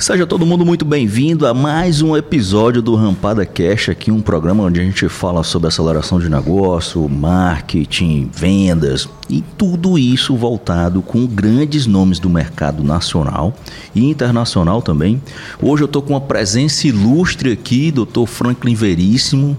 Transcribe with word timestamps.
Seja 0.00 0.26
todo 0.26 0.46
mundo 0.46 0.64
muito 0.64 0.82
bem-vindo 0.82 1.46
a 1.46 1.52
mais 1.52 2.00
um 2.00 2.16
episódio 2.16 2.80
do 2.80 2.94
Rampada 2.94 3.44
Cash, 3.44 3.90
aqui 3.90 4.10
um 4.10 4.22
programa 4.22 4.64
onde 4.64 4.80
a 4.80 4.82
gente 4.82 5.06
fala 5.10 5.44
sobre 5.44 5.68
aceleração 5.68 6.18
de 6.18 6.26
negócio, 6.30 7.06
marketing, 7.06 8.30
vendas 8.34 9.06
e 9.28 9.42
tudo 9.58 9.98
isso 9.98 10.34
voltado 10.34 11.02
com 11.02 11.26
grandes 11.26 11.86
nomes 11.86 12.18
do 12.18 12.30
mercado 12.30 12.82
nacional 12.82 13.54
e 13.94 14.08
internacional 14.08 14.80
também. 14.80 15.20
Hoje 15.60 15.82
eu 15.82 15.86
estou 15.86 16.00
com 16.00 16.14
uma 16.14 16.20
presença 16.22 16.88
ilustre 16.88 17.52
aqui, 17.52 17.92
Dr. 17.92 18.24
Franklin 18.26 18.74
Veríssimo. 18.74 19.54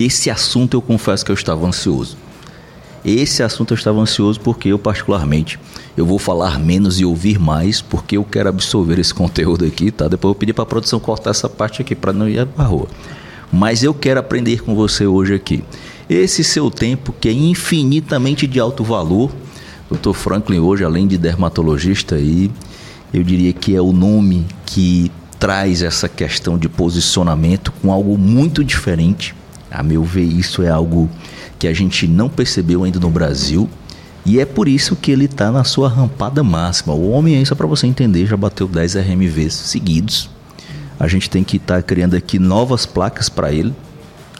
Esse 0.00 0.30
assunto 0.30 0.78
eu 0.78 0.80
confesso 0.80 1.26
que 1.26 1.30
eu 1.30 1.36
estava 1.36 1.66
ansioso. 1.66 2.16
Esse 3.04 3.42
assunto 3.42 3.74
eu 3.74 3.76
estava 3.76 4.00
ansioso 4.00 4.40
porque 4.40 4.70
eu 4.70 4.78
particularmente 4.78 5.60
eu 5.98 6.06
vou 6.06 6.18
falar 6.18 6.60
menos 6.60 7.00
e 7.00 7.04
ouvir 7.04 7.40
mais, 7.40 7.82
porque 7.82 8.16
eu 8.16 8.22
quero 8.22 8.48
absorver 8.48 9.00
esse 9.00 9.12
conteúdo 9.12 9.64
aqui, 9.64 9.90
tá? 9.90 10.06
Depois 10.06 10.30
eu 10.30 10.34
pedi 10.36 10.52
para 10.52 10.62
a 10.62 10.66
produção 10.66 11.00
cortar 11.00 11.30
essa 11.30 11.48
parte 11.48 11.82
aqui 11.82 11.92
para 11.92 12.12
não 12.12 12.28
ir 12.28 12.46
para 12.46 12.64
rua. 12.64 12.86
Mas 13.52 13.82
eu 13.82 13.92
quero 13.92 14.20
aprender 14.20 14.62
com 14.62 14.76
você 14.76 15.08
hoje 15.08 15.34
aqui. 15.34 15.64
Esse 16.08 16.44
seu 16.44 16.70
tempo 16.70 17.12
que 17.20 17.28
é 17.28 17.32
infinitamente 17.32 18.46
de 18.46 18.60
alto 18.60 18.84
valor. 18.84 19.32
Dr. 19.90 20.12
Franklin 20.12 20.60
hoje, 20.60 20.84
além 20.84 21.08
de 21.08 21.18
dermatologista 21.18 22.14
aí, 22.14 22.48
eu 23.12 23.24
diria 23.24 23.52
que 23.52 23.74
é 23.74 23.80
o 23.80 23.92
nome 23.92 24.46
que 24.66 25.10
traz 25.36 25.82
essa 25.82 26.08
questão 26.08 26.56
de 26.56 26.68
posicionamento 26.68 27.72
com 27.82 27.90
algo 27.90 28.16
muito 28.16 28.62
diferente. 28.62 29.34
A 29.68 29.82
meu 29.82 30.04
ver, 30.04 30.22
isso 30.22 30.62
é 30.62 30.68
algo 30.68 31.10
que 31.58 31.66
a 31.66 31.74
gente 31.74 32.06
não 32.06 32.28
percebeu 32.28 32.84
ainda 32.84 33.00
no 33.00 33.10
Brasil 33.10 33.68
e 34.28 34.38
é 34.38 34.44
por 34.44 34.68
isso 34.68 34.94
que 34.94 35.10
ele 35.10 35.24
está 35.24 35.50
na 35.50 35.64
sua 35.64 35.88
rampada 35.88 36.42
máxima. 36.42 36.92
O 36.92 37.12
homem 37.12 37.36
aí, 37.36 37.46
só 37.46 37.54
para 37.54 37.66
você 37.66 37.86
entender, 37.86 38.26
já 38.26 38.36
bateu 38.36 38.68
10 38.68 38.96
RMVs 38.96 39.54
seguidos. 39.54 40.28
A 41.00 41.08
gente 41.08 41.30
tem 41.30 41.42
que 41.42 41.56
estar 41.56 41.76
tá 41.76 41.82
criando 41.82 42.14
aqui 42.14 42.38
novas 42.38 42.84
placas 42.84 43.30
para 43.30 43.50
ele. 43.50 43.74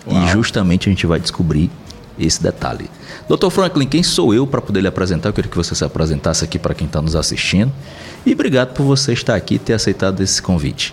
Uau. 0.07 0.23
E 0.23 0.29
justamente 0.29 0.91
a 0.91 0.93
gente 0.93 1.07
vai 1.07 1.19
descobrir 1.19 1.71
esse 2.19 2.43
detalhe. 2.43 2.91
Dr. 3.31 3.49
Franklin, 3.49 3.87
quem 3.87 4.03
sou 4.03 4.35
eu 4.35 4.47
para 4.47 4.61
poder 4.61 4.83
lhe 4.83 4.89
apresentar? 4.89 5.31
Eu 5.31 5.33
queria 5.33 5.51
que 5.51 5.57
você 5.57 5.75
se 5.75 5.83
apresentasse 5.83 6.45
aqui 6.45 6.59
para 6.59 6.75
quem 6.75 6.87
está 6.87 7.01
nos 7.01 7.17
assistindo. 7.17 7.73
E 8.27 8.35
obrigado 8.35 8.75
por 8.75 8.85
você 8.85 9.15
estar 9.15 9.37
aqui 9.37 9.55
e 9.55 9.59
ter 9.59 9.73
aceitado 9.73 10.23
esse 10.23 10.43
convite. 10.43 10.93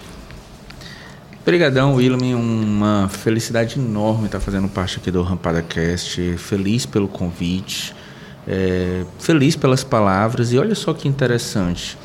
Obrigadão, 1.42 1.96
William. 1.96 2.38
Uma 2.38 3.10
felicidade 3.12 3.78
enorme 3.78 4.28
estar 4.28 4.40
fazendo 4.40 4.70
parte 4.70 5.00
aqui 5.00 5.12
do 5.12 5.22
Rampada 5.22 5.62
Cast. 5.62 6.38
Feliz 6.38 6.86
pelo 6.86 7.10
convite 7.10 7.94
é, 8.48 9.04
feliz 9.20 9.56
pelas 9.56 9.84
palavras 9.84 10.52
e 10.54 10.58
olha 10.58 10.76
só 10.76 10.94
que 10.94 11.08
interessante. 11.08 11.98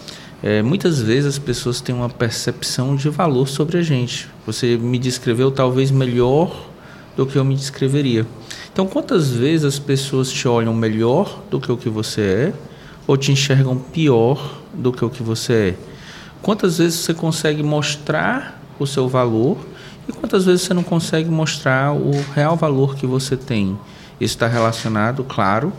É, 0.42 0.62
muitas 0.62 1.00
vezes 1.00 1.26
as 1.26 1.38
pessoas 1.38 1.80
têm 1.80 1.94
uma 1.94 2.08
percepção 2.08 2.96
de 2.96 3.10
valor 3.10 3.46
sobre 3.46 3.78
a 3.78 3.82
gente. 3.82 4.26
Você 4.46 4.76
me 4.76 4.98
descreveu 4.98 5.50
talvez 5.50 5.90
melhor 5.90 6.68
do 7.16 7.26
que 7.26 7.36
eu 7.36 7.44
me 7.44 7.54
descreveria. 7.54 8.26
Então, 8.72 8.86
quantas 8.86 9.30
vezes 9.30 9.64
as 9.64 9.78
pessoas 9.78 10.30
te 10.30 10.48
olham 10.48 10.72
melhor 10.72 11.42
do 11.50 11.60
que 11.60 11.70
o 11.70 11.76
que 11.76 11.90
você 11.90 12.20
é 12.20 12.52
ou 13.06 13.16
te 13.16 13.32
enxergam 13.32 13.76
pior 13.76 14.60
do 14.72 14.92
que 14.92 15.04
o 15.04 15.10
que 15.10 15.22
você 15.22 15.52
é? 15.52 15.74
Quantas 16.40 16.78
vezes 16.78 17.00
você 17.00 17.12
consegue 17.12 17.62
mostrar 17.62 18.58
o 18.78 18.86
seu 18.86 19.06
valor 19.08 19.58
e 20.08 20.12
quantas 20.12 20.46
vezes 20.46 20.62
você 20.62 20.72
não 20.72 20.82
consegue 20.82 21.28
mostrar 21.28 21.92
o 21.92 22.12
real 22.34 22.56
valor 22.56 22.96
que 22.96 23.06
você 23.06 23.36
tem? 23.36 23.78
Isso 24.18 24.34
está 24.34 24.46
relacionado, 24.46 25.22
claro, 25.24 25.70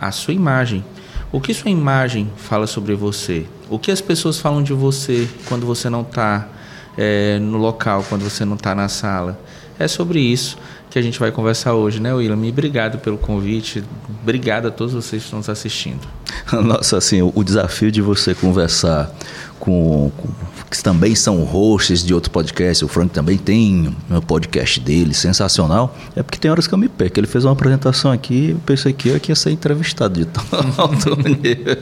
a 0.00 0.10
sua 0.10 0.34
imagem. 0.34 0.84
O 1.32 1.40
que 1.40 1.52
sua 1.52 1.70
imagem 1.70 2.30
fala 2.36 2.66
sobre 2.66 2.94
você? 2.94 3.46
O 3.68 3.78
que 3.78 3.90
as 3.90 4.00
pessoas 4.00 4.38
falam 4.38 4.62
de 4.62 4.72
você 4.72 5.28
quando 5.46 5.66
você 5.66 5.90
não 5.90 6.02
está 6.02 6.48
é, 6.96 7.38
no 7.38 7.58
local, 7.58 8.04
quando 8.08 8.22
você 8.22 8.44
não 8.44 8.54
está 8.54 8.74
na 8.74 8.88
sala? 8.88 9.38
É 9.78 9.88
sobre 9.88 10.20
isso 10.20 10.56
que 10.88 10.98
a 10.98 11.02
gente 11.02 11.18
vai 11.18 11.30
conversar 11.30 11.74
hoje, 11.74 12.00
né, 12.00 12.14
William? 12.14 12.38
E 12.44 12.48
obrigado 12.48 12.98
pelo 12.98 13.18
convite. 13.18 13.84
Obrigado 14.22 14.68
a 14.68 14.70
todos 14.70 14.94
vocês 14.94 15.22
que 15.22 15.26
estão 15.26 15.38
nos 15.38 15.48
assistindo. 15.48 16.06
Nossa, 16.64 16.96
assim, 16.98 17.22
o 17.22 17.44
desafio 17.44 17.90
de 17.90 18.00
você 18.00 18.34
conversar 18.34 19.10
com, 19.58 20.12
com 20.16 20.28
que 20.70 20.82
também 20.82 21.14
são 21.14 21.42
hosts 21.44 22.04
de 22.04 22.12
outro 22.12 22.30
podcast. 22.30 22.84
O 22.84 22.88
Frank 22.88 23.12
também 23.12 23.36
tem 23.38 23.94
um 24.10 24.20
podcast 24.20 24.80
dele, 24.80 25.14
sensacional. 25.14 25.96
É 26.14 26.22
porque 26.22 26.38
tem 26.38 26.50
horas 26.50 26.66
que 26.66 26.74
eu 26.74 26.78
me 26.78 26.88
perco. 26.88 27.18
Ele 27.18 27.26
fez 27.26 27.44
uma 27.44 27.52
apresentação 27.52 28.10
aqui, 28.10 28.50
eu 28.50 28.58
pensei 28.64 28.92
que 28.92 29.08
eu 29.08 29.20
ia 29.28 29.34
ser 29.34 29.50
entrevistado 29.50 30.24
de 30.24 30.28
alto 30.76 31.16
nível. 31.16 31.76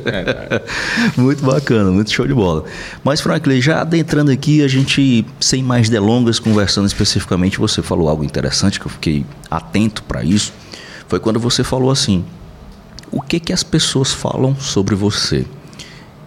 muito 1.16 1.44
bacana, 1.44 1.90
muito 1.90 2.12
show 2.12 2.26
de 2.26 2.34
bola. 2.34 2.64
Mas, 3.02 3.20
Franklin, 3.20 3.60
já 3.60 3.80
adentrando 3.80 4.30
aqui, 4.30 4.62
a 4.62 4.68
gente, 4.68 5.24
sem 5.40 5.62
mais 5.62 5.88
delongas, 5.88 6.38
conversando 6.38 6.86
especificamente, 6.86 7.58
você 7.58 7.82
falou 7.82 8.08
algo 8.08 8.24
interessante 8.24 8.78
que 8.78 8.86
eu 8.86 8.90
fiquei 8.90 9.24
atento 9.50 10.02
para 10.02 10.22
isso. 10.22 10.52
Foi 11.08 11.18
quando 11.18 11.40
você 11.40 11.64
falou 11.64 11.90
assim: 11.90 12.24
o 13.10 13.20
que 13.20 13.38
que 13.40 13.52
as 13.52 13.62
pessoas 13.62 14.12
falam 14.12 14.56
sobre 14.56 14.94
você? 14.94 15.44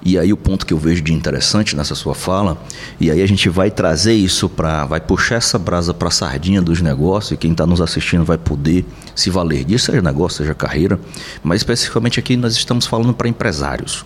E 0.04 0.18
aí 0.18 0.32
o 0.32 0.38
ponto 0.38 0.66
que 0.66 0.74
eu 0.74 0.78
vejo 0.78 1.02
de 1.02 1.14
interessante 1.14 1.76
nessa 1.76 1.94
sua 1.94 2.16
fala, 2.16 2.58
e 3.00 3.12
aí 3.12 3.22
a 3.22 3.28
gente 3.28 3.50
vai 3.50 3.70
trazer 3.70 4.14
isso 4.14 4.48
para, 4.48 4.86
vai 4.86 5.02
puxar 5.02 5.36
essa 5.36 5.60
brasa 5.60 5.94
para 5.94 6.08
a 6.08 6.12
sardinha 6.12 6.62
dos 6.62 6.82
negócios, 6.82 7.32
e 7.32 7.38
quem 7.38 7.52
está 7.52 7.66
nos 7.66 7.82
assistindo 7.82 8.24
vai 8.24 8.38
poder 8.38 8.86
se 9.14 9.30
valer 9.30 9.66
disso, 9.66 9.88
seja 9.88 10.02
negócio, 10.02 10.38
seja 10.38 10.54
carreira, 10.54 11.00
mas 11.44 11.60
especificamente 11.60 12.20
aqui 12.20 12.38
nós 12.38 12.54
estamos 12.54 12.86
falando 12.86 13.14
para 13.14 13.28
empresários. 13.28 14.06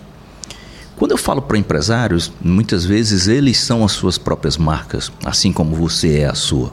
Quando 0.96 1.12
eu 1.12 1.18
falo 1.18 1.42
para 1.42 1.58
empresários, 1.58 2.32
muitas 2.40 2.84
vezes 2.84 3.28
eles 3.28 3.58
são 3.58 3.84
as 3.84 3.92
suas 3.92 4.18
próprias 4.18 4.56
marcas, 4.56 5.12
assim 5.24 5.52
como 5.52 5.74
você 5.76 6.18
é 6.18 6.26
a 6.26 6.34
sua. 6.34 6.72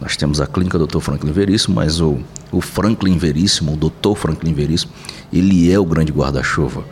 Nós 0.00 0.16
temos 0.16 0.40
a 0.40 0.46
clínica 0.46 0.78
Dr. 0.78 1.00
Franklin 1.00 1.32
Veríssimo, 1.32 1.76
mas 1.76 2.00
o, 2.00 2.18
o 2.50 2.60
Franklin 2.60 3.18
Veríssimo, 3.18 3.74
o 3.74 3.76
Dr. 3.76 4.16
Franklin 4.16 4.52
Veríssimo, 4.52 4.92
ele 5.32 5.70
é 5.70 5.78
o 5.78 5.84
grande 5.84 6.12
guarda-chuva. 6.12 6.84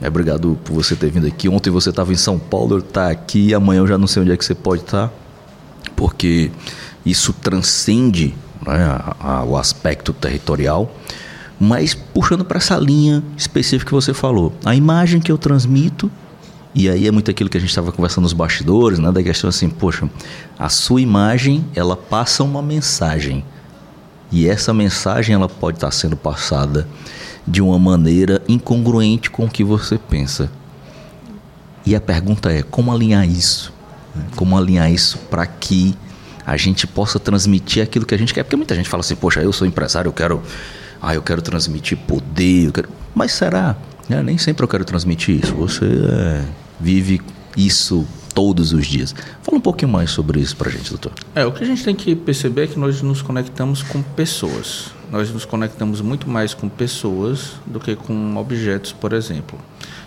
É, 0.00 0.08
obrigado 0.08 0.58
por 0.64 0.74
você 0.74 0.96
ter 0.96 1.10
vindo 1.10 1.26
aqui. 1.26 1.48
Ontem 1.48 1.70
você 1.70 1.90
estava 1.90 2.12
em 2.12 2.16
São 2.16 2.38
Paulo, 2.38 2.78
está 2.78 3.10
aqui, 3.10 3.54
amanhã 3.54 3.80
eu 3.80 3.86
já 3.86 3.96
não 3.96 4.06
sei 4.06 4.22
onde 4.22 4.32
é 4.32 4.36
que 4.36 4.44
você 4.44 4.54
pode 4.54 4.82
estar, 4.82 5.08
tá, 5.08 5.14
porque 5.94 6.50
isso 7.06 7.32
transcende 7.32 8.34
né, 8.66 8.84
a, 8.84 9.16
a, 9.20 9.44
o 9.44 9.56
aspecto 9.56 10.12
territorial. 10.12 10.92
Mas 11.58 11.94
puxando 11.94 12.44
para 12.44 12.58
essa 12.58 12.76
linha 12.76 13.22
específica 13.36 13.88
que 13.88 13.94
você 13.94 14.12
falou, 14.12 14.52
a 14.64 14.74
imagem 14.74 15.20
que 15.20 15.30
eu 15.30 15.38
transmito, 15.38 16.10
e 16.74 16.88
aí 16.88 17.06
é 17.06 17.10
muito 17.12 17.30
aquilo 17.30 17.48
que 17.48 17.56
a 17.56 17.60
gente 17.60 17.70
estava 17.70 17.92
conversando 17.92 18.24
nos 18.24 18.32
bastidores, 18.32 18.98
né, 18.98 19.12
da 19.12 19.22
questão 19.22 19.48
assim, 19.48 19.70
poxa, 19.70 20.10
a 20.58 20.68
sua 20.68 21.00
imagem 21.00 21.64
ela 21.74 21.96
passa 21.96 22.42
uma 22.42 22.60
mensagem 22.60 23.44
e 24.30 24.48
essa 24.48 24.72
mensagem 24.72 25.34
ela 25.34 25.48
pode 25.48 25.76
estar 25.76 25.90
sendo 25.90 26.16
passada 26.16 26.86
de 27.46 27.60
uma 27.60 27.78
maneira 27.78 28.42
incongruente 28.48 29.30
com 29.30 29.44
o 29.44 29.50
que 29.50 29.62
você 29.62 29.98
pensa. 29.98 30.50
E 31.86 31.94
a 31.94 32.00
pergunta 32.00 32.50
é: 32.50 32.62
como 32.62 32.92
alinhar 32.92 33.28
isso? 33.28 33.72
Como 34.36 34.56
alinhar 34.56 34.90
isso 34.90 35.18
para 35.30 35.46
que 35.46 35.96
a 36.46 36.56
gente 36.56 36.86
possa 36.86 37.18
transmitir 37.18 37.82
aquilo 37.82 38.06
que 38.06 38.14
a 38.14 38.18
gente 38.18 38.32
quer? 38.32 38.42
Porque 38.42 38.56
muita 38.56 38.74
gente 38.74 38.88
fala 38.88 39.02
assim: 39.02 39.16
poxa, 39.16 39.40
eu 39.40 39.52
sou 39.52 39.66
empresário, 39.66 40.08
eu 40.08 40.12
quero, 40.12 40.42
ah, 41.00 41.14
eu 41.14 41.22
quero 41.22 41.42
transmitir 41.42 41.98
poder, 41.98 42.72
quero... 42.72 42.88
mas 43.14 43.32
será? 43.32 43.76
É, 44.08 44.22
nem 44.22 44.36
sempre 44.36 44.64
eu 44.64 44.68
quero 44.68 44.84
transmitir 44.84 45.42
isso. 45.42 45.54
Você 45.54 45.84
é, 45.84 46.44
vive 46.80 47.20
isso 47.56 48.06
todos 48.34 48.72
os 48.72 48.86
dias. 48.86 49.14
Fala 49.42 49.58
um 49.58 49.60
pouquinho 49.60 49.90
mais 49.90 50.10
sobre 50.10 50.40
isso 50.40 50.56
para 50.56 50.68
a 50.68 50.72
gente, 50.72 50.90
doutor. 50.90 51.12
É, 51.34 51.46
o 51.46 51.52
que 51.52 51.62
a 51.62 51.66
gente 51.66 51.84
tem 51.84 51.94
que 51.94 52.14
perceber 52.14 52.64
é 52.64 52.66
que 52.66 52.78
nós 52.78 53.00
nos 53.00 53.22
conectamos 53.22 53.82
com 53.82 54.02
pessoas. 54.02 54.90
Nós 55.10 55.30
nos 55.30 55.44
conectamos 55.44 56.00
muito 56.00 56.28
mais 56.28 56.52
com 56.52 56.68
pessoas 56.68 57.52
do 57.64 57.78
que 57.78 57.94
com 57.94 58.36
objetos, 58.36 58.92
por 58.92 59.12
exemplo. 59.12 59.58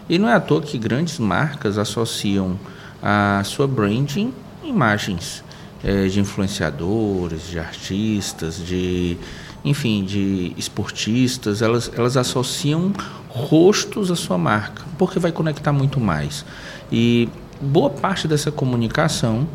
E 0.10 0.20
não 0.20 0.28
é 0.28 0.34
à 0.34 0.40
toa 0.40 0.62
que 0.62 0.78
grandes 0.78 1.18
marcas 1.18 1.78
associam 1.78 2.60
a 3.02 3.42
sua 3.46 3.68
branding 3.68 4.34
imagens 4.64 5.44
é, 5.84 6.08
de 6.08 6.20
influenciadores, 6.20 7.48
de 7.50 7.60
artistas, 7.60 8.58
de 8.58 9.18
enfim, 9.64 10.04
de 10.04 10.54
esportistas, 10.58 11.62
elas, 11.62 11.92
elas 11.96 12.16
associam 12.16 12.94
rostos 13.28 14.10
à 14.10 14.16
sua 14.16 14.38
marca, 14.38 14.84
porque 14.98 15.20
vai 15.20 15.32
conectar 15.32 15.74
muito 15.74 16.00
mais. 16.00 16.46
E 16.92 17.28
boa 17.62 17.90
parte 17.90 18.28
dessa 18.28 18.52
comunicação, 18.52 19.48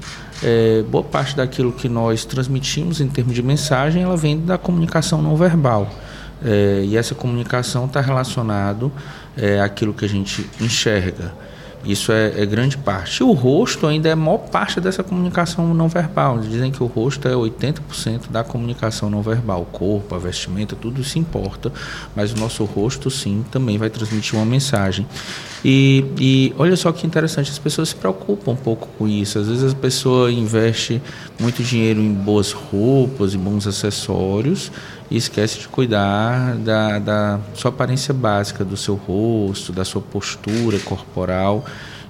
é, 0.42 0.82
boa 0.82 1.04
parte 1.04 1.36
daquilo 1.36 1.72
que 1.72 1.88
nós 1.88 2.24
transmitimos 2.24 3.00
em 3.00 3.08
termos 3.08 3.34
de 3.34 3.42
mensagem, 3.42 4.02
ela 4.02 4.16
vem 4.16 4.40
da 4.40 4.58
comunicação 4.58 5.22
não 5.22 5.36
verbal. 5.36 5.88
É, 6.44 6.82
e 6.84 6.96
essa 6.96 7.14
comunicação 7.14 7.86
está 7.86 8.00
relacionado 8.00 8.90
é, 9.36 9.60
àquilo 9.60 9.94
que 9.94 10.04
a 10.04 10.08
gente 10.08 10.48
enxerga. 10.60 11.32
Isso 11.84 12.12
é, 12.12 12.40
é, 12.40 12.46
grande 12.46 12.78
parte. 12.78 13.24
O 13.24 13.32
rosto 13.32 13.86
ainda 13.86 14.08
é 14.08 14.12
a 14.12 14.16
maior 14.16 14.38
parte 14.38 14.80
dessa 14.80 15.02
comunicação 15.02 15.74
não 15.74 15.88
verbal. 15.88 16.38
Dizem 16.38 16.70
que 16.70 16.82
o 16.82 16.86
rosto 16.86 17.26
é 17.26 17.32
80% 17.32 18.30
da 18.30 18.44
comunicação 18.44 19.10
não 19.10 19.20
verbal. 19.20 19.62
O 19.62 19.66
corpo, 19.66 20.14
a 20.14 20.18
vestimenta, 20.18 20.76
tudo 20.76 21.02
se 21.02 21.18
importa, 21.18 21.72
mas 22.14 22.32
o 22.32 22.36
nosso 22.36 22.64
rosto, 22.64 23.10
sim, 23.10 23.44
também 23.50 23.78
vai 23.78 23.90
transmitir 23.90 24.36
uma 24.38 24.44
mensagem. 24.44 25.06
E, 25.64 26.04
e 26.18 26.54
olha 26.58 26.76
só 26.76 26.90
que 26.92 27.06
interessante, 27.06 27.50
as 27.50 27.58
pessoas 27.58 27.90
se 27.90 27.94
preocupam 27.94 28.52
um 28.52 28.56
pouco 28.56 28.88
com 28.98 29.08
isso. 29.08 29.38
Às 29.38 29.48
vezes 29.48 29.72
a 29.72 29.76
pessoa 29.76 30.30
investe 30.30 31.00
muito 31.38 31.62
dinheiro 31.62 32.00
em 32.00 32.12
boas 32.12 32.52
roupas, 32.52 33.34
em 33.34 33.38
bons 33.38 33.66
acessórios, 33.66 34.70
e 35.12 35.16
esquece 35.18 35.58
de 35.58 35.68
cuidar 35.68 36.56
da, 36.56 36.98
da 36.98 37.40
sua 37.52 37.68
aparência 37.68 38.14
básica, 38.14 38.64
do 38.64 38.78
seu 38.78 38.94
rosto, 38.94 39.70
da 39.70 39.84
sua 39.84 40.00
postura 40.00 40.78
corporal. 40.78 41.66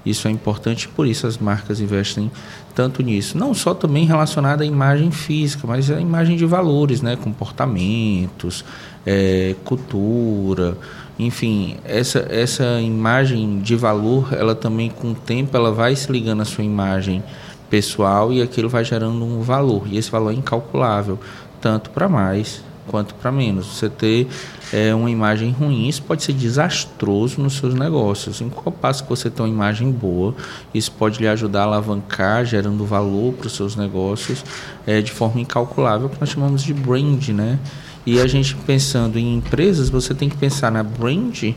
Isso 0.07 0.29
é 0.29 0.31
importante, 0.31 0.87
por 0.87 1.05
isso 1.05 1.27
as 1.27 1.37
marcas 1.37 1.81
investem 1.81 2.31
tanto 2.77 3.03
nisso. 3.03 3.37
Não 3.37 3.53
só 3.55 3.75
também 3.75 4.07
relacionada 4.07 4.63
à 4.63 4.67
imagem 4.67 5.11
física, 5.11 5.67
mas 5.67 5.91
à 5.91 6.01
imagem 6.01 6.37
de 6.37 6.47
valores, 6.47 7.03
né? 7.03 7.17
comportamentos, 7.17 8.65
é, 9.05 9.57
cultura, 9.65 10.79
enfim, 11.19 11.79
essa, 11.85 12.25
essa 12.31 12.81
imagem 12.81 13.59
de 13.59 13.75
valor, 13.75 14.33
ela 14.33 14.55
também 14.55 14.89
com 14.89 15.11
o 15.11 15.15
tempo 15.15 15.57
ela 15.57 15.73
vai 15.73 15.97
se 15.97 16.11
ligando 16.11 16.43
à 16.43 16.45
sua 16.45 16.63
imagem 16.63 17.21
pessoal 17.69 18.33
e 18.33 18.41
aquilo 18.41 18.69
vai 18.69 18.85
gerando 18.85 19.25
um 19.25 19.41
valor. 19.41 19.89
E 19.91 19.99
esse 19.99 20.11
valor 20.11 20.31
é 20.31 20.35
incalculável, 20.35 21.19
tanto 21.61 21.91
para 21.91 22.09
mais 22.09 22.63
quanto 22.87 23.15
para 23.15 23.31
menos. 23.31 23.67
Você 23.67 23.89
ter 23.89 24.29
é, 24.73 24.95
uma 24.95 25.11
imagem 25.11 25.51
ruim, 25.51 25.89
isso 25.89 26.03
pode 26.03 26.23
ser 26.23 26.33
desastroso 26.33 27.41
nos 27.41 27.55
seus 27.55 27.75
negócios. 27.75 28.41
Em 28.41 28.49
qual 28.49 28.73
passo 28.73 29.03
que 29.05 29.11
você 29.11 29.31
tem 29.31 29.45
uma 29.45 29.53
imagem 29.53 29.91
boa, 29.91 30.35
isso 30.73 30.91
pode 30.93 31.19
lhe 31.19 31.29
ajudar 31.29 31.61
a 31.61 31.65
alavancar, 31.65 32.45
gerando 32.45 32.85
valor 32.85 33.35
para 33.35 33.47
os 33.47 33.55
seus 33.55 33.77
negócios 33.77 34.45
é, 34.87 35.01
de 35.01 35.13
forma 35.13 35.41
incalculável, 35.41 36.09
que 36.09 36.21
nós 36.21 36.31
chamamos 36.31 36.63
de 36.63 36.75
brand, 36.75 37.29
né? 37.29 37.59
E 38.05 38.21
a 38.21 38.27
gente 38.27 38.57
pensando 38.57 39.19
em 39.19 39.37
empresas, 39.37 39.89
você 39.89 40.13
tem 40.13 40.29
que 40.29 40.37
pensar 40.37 40.73
na 40.73 40.83
brand 40.83 41.55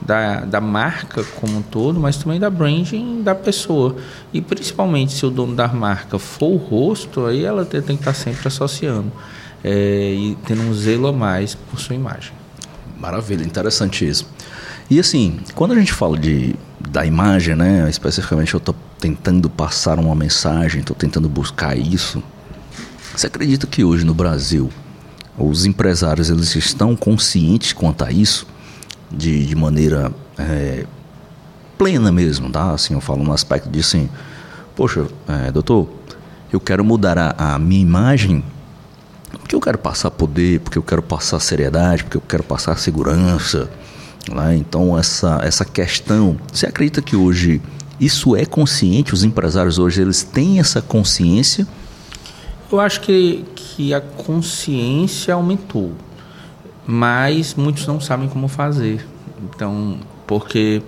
da, 0.00 0.40
da 0.44 0.60
marca 0.60 1.24
como 1.40 1.58
um 1.58 1.62
todo, 1.62 1.98
mas 1.98 2.16
também 2.16 2.38
da 2.38 2.48
branding 2.48 3.22
da 3.22 3.34
pessoa. 3.34 3.96
E 4.32 4.40
principalmente 4.40 5.12
se 5.12 5.26
o 5.26 5.30
dono 5.30 5.56
da 5.56 5.66
marca 5.66 6.18
for 6.18 6.52
o 6.52 6.56
rosto, 6.56 7.26
aí 7.26 7.44
ela 7.44 7.64
tem, 7.64 7.82
tem 7.82 7.96
que 7.96 8.02
estar 8.02 8.14
sempre 8.14 8.46
associando 8.46 9.10
é, 9.62 10.14
e 10.14 10.36
tendo 10.46 10.62
um 10.62 10.74
zelo 10.74 11.08
a 11.08 11.12
mais 11.12 11.54
por 11.54 11.78
sua 11.78 11.94
imagem. 11.94 12.32
Maravilha, 12.98 13.44
interessante 13.44 14.08
isso. 14.08 14.26
E 14.90 14.98
assim, 14.98 15.38
quando 15.54 15.72
a 15.72 15.74
gente 15.74 15.92
fala 15.92 16.18
de, 16.18 16.54
da 16.80 17.04
imagem, 17.04 17.54
né, 17.54 17.86
especificamente 17.88 18.54
eu 18.54 18.58
estou 18.58 18.74
tentando 18.98 19.48
passar 19.48 19.98
uma 19.98 20.14
mensagem, 20.14 20.80
estou 20.80 20.96
tentando 20.96 21.28
buscar 21.28 21.76
isso. 21.76 22.22
Você 23.14 23.26
acredita 23.26 23.66
que 23.66 23.84
hoje 23.84 24.04
no 24.04 24.14
Brasil 24.14 24.70
os 25.36 25.64
empresários 25.64 26.30
eles 26.30 26.54
estão 26.56 26.96
conscientes 26.96 27.72
quanto 27.72 28.04
a 28.04 28.10
isso, 28.10 28.46
de, 29.10 29.46
de 29.46 29.54
maneira 29.54 30.10
é, 30.36 30.84
plena 31.76 32.10
mesmo, 32.10 32.50
tá? 32.50 32.72
Assim, 32.72 32.94
eu 32.94 33.00
falo 33.00 33.22
no 33.22 33.32
aspecto 33.32 33.68
de 33.68 33.80
assim, 33.80 34.08
poxa, 34.74 35.06
é, 35.28 35.52
doutor, 35.52 35.88
eu 36.52 36.58
quero 36.58 36.84
mudar 36.84 37.16
a, 37.18 37.54
a 37.54 37.58
minha 37.58 37.80
imagem 37.80 38.42
porque 39.30 39.54
eu 39.54 39.60
quero 39.60 39.78
passar 39.78 40.10
poder, 40.10 40.60
porque 40.60 40.78
eu 40.78 40.82
quero 40.82 41.02
passar 41.02 41.40
seriedade, 41.40 42.04
porque 42.04 42.16
eu 42.16 42.22
quero 42.26 42.42
passar 42.42 42.76
segurança. 42.78 43.70
Né? 44.30 44.56
Então, 44.56 44.98
essa, 44.98 45.40
essa 45.42 45.64
questão, 45.64 46.38
você 46.52 46.66
acredita 46.66 47.02
que 47.02 47.16
hoje 47.16 47.60
isso 48.00 48.36
é 48.36 48.44
consciente? 48.44 49.12
Os 49.12 49.24
empresários 49.24 49.78
hoje 49.78 50.00
eles 50.00 50.22
têm 50.22 50.60
essa 50.60 50.80
consciência? 50.80 51.66
Eu 52.70 52.80
acho 52.80 53.00
que, 53.00 53.44
que 53.54 53.94
a 53.94 54.00
consciência 54.00 55.34
aumentou, 55.34 55.92
mas 56.86 57.54
muitos 57.54 57.86
não 57.86 58.00
sabem 58.00 58.28
como 58.28 58.46
fazer. 58.46 59.06
Então, 59.42 59.98
porque 60.26 60.82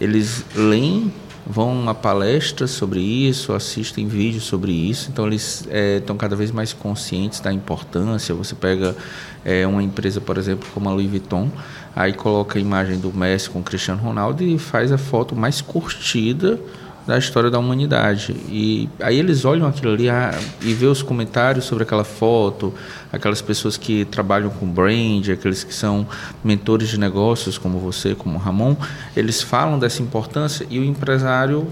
eles 0.00 0.44
leem 0.54 1.12
vão 1.46 1.88
a 1.88 1.94
palestras 1.94 2.72
sobre 2.72 3.00
isso, 3.00 3.52
assistem 3.52 4.08
vídeos 4.08 4.44
sobre 4.44 4.72
isso, 4.72 5.08
então 5.10 5.26
eles 5.26 5.66
estão 5.96 6.16
é, 6.16 6.18
cada 6.18 6.34
vez 6.34 6.50
mais 6.50 6.72
conscientes 6.72 7.38
da 7.38 7.52
importância. 7.52 8.34
Você 8.34 8.54
pega 8.54 8.96
é, 9.44 9.66
uma 9.66 9.82
empresa, 9.82 10.20
por 10.20 10.36
exemplo, 10.36 10.68
como 10.74 10.88
a 10.88 10.92
Louis 10.92 11.08
Vuitton, 11.08 11.48
aí 11.94 12.12
coloca 12.12 12.58
a 12.58 12.60
imagem 12.60 12.98
do 12.98 13.12
Messi 13.12 13.48
com 13.48 13.60
o 13.60 13.62
Cristiano 13.62 14.02
Ronaldo 14.02 14.42
e 14.42 14.58
faz 14.58 14.90
a 14.90 14.98
foto 14.98 15.36
mais 15.36 15.60
curtida 15.60 16.58
da 17.06 17.16
história 17.16 17.50
da 17.50 17.58
humanidade. 17.58 18.32
E 18.48 18.88
aí 19.00 19.18
eles 19.18 19.44
olham 19.44 19.66
aquilo 19.66 19.92
ali 19.92 20.10
ah, 20.10 20.36
e 20.60 20.74
vê 20.74 20.86
os 20.86 21.02
comentários 21.02 21.64
sobre 21.64 21.84
aquela 21.84 22.04
foto, 22.04 22.74
aquelas 23.12 23.40
pessoas 23.40 23.76
que 23.76 24.04
trabalham 24.06 24.50
com 24.50 24.66
brand, 24.66 25.28
aqueles 25.30 25.62
que 25.62 25.72
são 25.72 26.06
mentores 26.42 26.88
de 26.88 26.98
negócios 26.98 27.56
como 27.56 27.78
você, 27.78 28.14
como 28.14 28.38
Ramon, 28.38 28.76
eles 29.16 29.40
falam 29.40 29.78
dessa 29.78 30.02
importância 30.02 30.66
e 30.68 30.80
o 30.80 30.84
empresário 30.84 31.68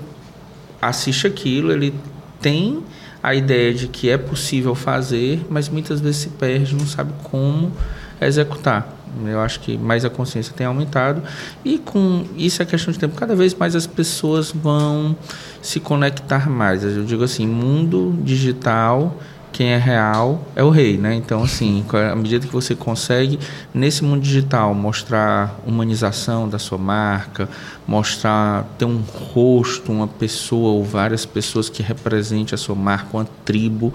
assiste 0.81 1.27
aquilo, 1.27 1.73
ele 1.73 1.93
tem 2.41 2.85
a 3.23 3.35
ideia 3.35 3.73
de 3.73 3.89
que 3.89 4.11
é 4.11 4.19
possível 4.19 4.75
fazer, 4.75 5.45
mas 5.49 5.69
muitas 5.69 6.01
vezes 6.01 6.19
se 6.19 6.29
perde, 6.29 6.75
não 6.75 6.87
sabe 6.87 7.13
como 7.25 7.73
executar. 8.21 8.94
Eu 9.27 9.41
acho 9.41 9.61
que 9.61 9.77
mais 9.79 10.05
a 10.05 10.11
consciência 10.11 10.53
tem 10.55 10.67
aumentado 10.67 11.23
e 11.65 11.79
com 11.79 12.25
isso 12.37 12.63
é 12.63 12.65
questão 12.65 12.93
de 12.93 12.99
tempo. 12.99 13.17
Cada 13.17 13.35
vez 13.35 13.55
mais 13.55 13.77
as 13.77 13.87
pessoas 13.87 14.51
vão 14.51 15.17
se 15.63 15.81
conectar 15.81 16.49
mais. 16.49 16.83
Eu 16.85 17.05
digo 17.05 17.25
assim, 17.25 17.47
mundo 17.47 18.15
digital, 18.23 19.17
quem 19.53 19.69
é 19.69 19.77
real 19.77 20.45
é 20.57 20.65
o 20.65 20.71
rei, 20.71 20.99
né? 20.99 21.15
Então 21.15 21.43
assim, 21.43 21.85
à 22.13 22.17
medida 22.17 22.45
que 22.45 22.53
você 22.53 22.75
consegue 22.75 23.39
nesse 23.73 24.03
mundo 24.03 24.21
digital 24.21 24.75
mostrar 24.75 25.61
humanização 25.65 26.49
da 26.49 26.59
sua 26.59 26.77
marca, 26.77 27.49
mostrar 27.87 28.65
ter 28.77 28.85
um 28.85 29.01
rosto, 29.33 29.93
uma 29.93 30.09
pessoa 30.09 30.73
ou 30.73 30.85
várias 30.85 31.25
pessoas 31.25 31.69
que 31.69 31.83
represente 31.83 32.53
a 32.53 32.59
sua 32.59 32.75
marca, 32.75 33.17
uma 33.17 33.27
tribo, 33.45 33.95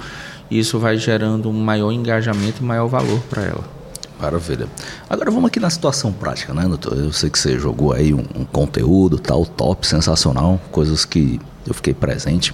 isso 0.50 0.80
vai 0.80 0.98
gerando 0.98 1.50
um 1.50 1.62
maior 1.62 1.92
engajamento 1.92 2.64
e 2.64 2.66
maior 2.66 2.88
valor 2.88 3.20
para 3.30 3.44
ela. 3.44 3.79
Maravilha. 4.20 4.68
Agora 5.10 5.32
vamos 5.32 5.48
aqui 5.48 5.62
na 5.62 5.70
situação 5.70 6.12
prática, 6.12 6.54
né, 6.54 6.68
doutor? 6.68 6.98
Eu 6.98 7.14
sei 7.14 7.30
que 7.30 7.40
você 7.40 7.58
jogou 7.58 7.94
aí 7.94 8.14
um, 8.14 8.26
um, 8.36 8.44
conteúdo 8.44 9.18
tal, 9.18 9.46
top, 9.46 9.88
sensacional, 9.88 10.60
coisas 10.72 11.06
que 11.06 11.40
eu 11.66 11.74
fiquei 11.74 11.94
presente. 11.94 12.54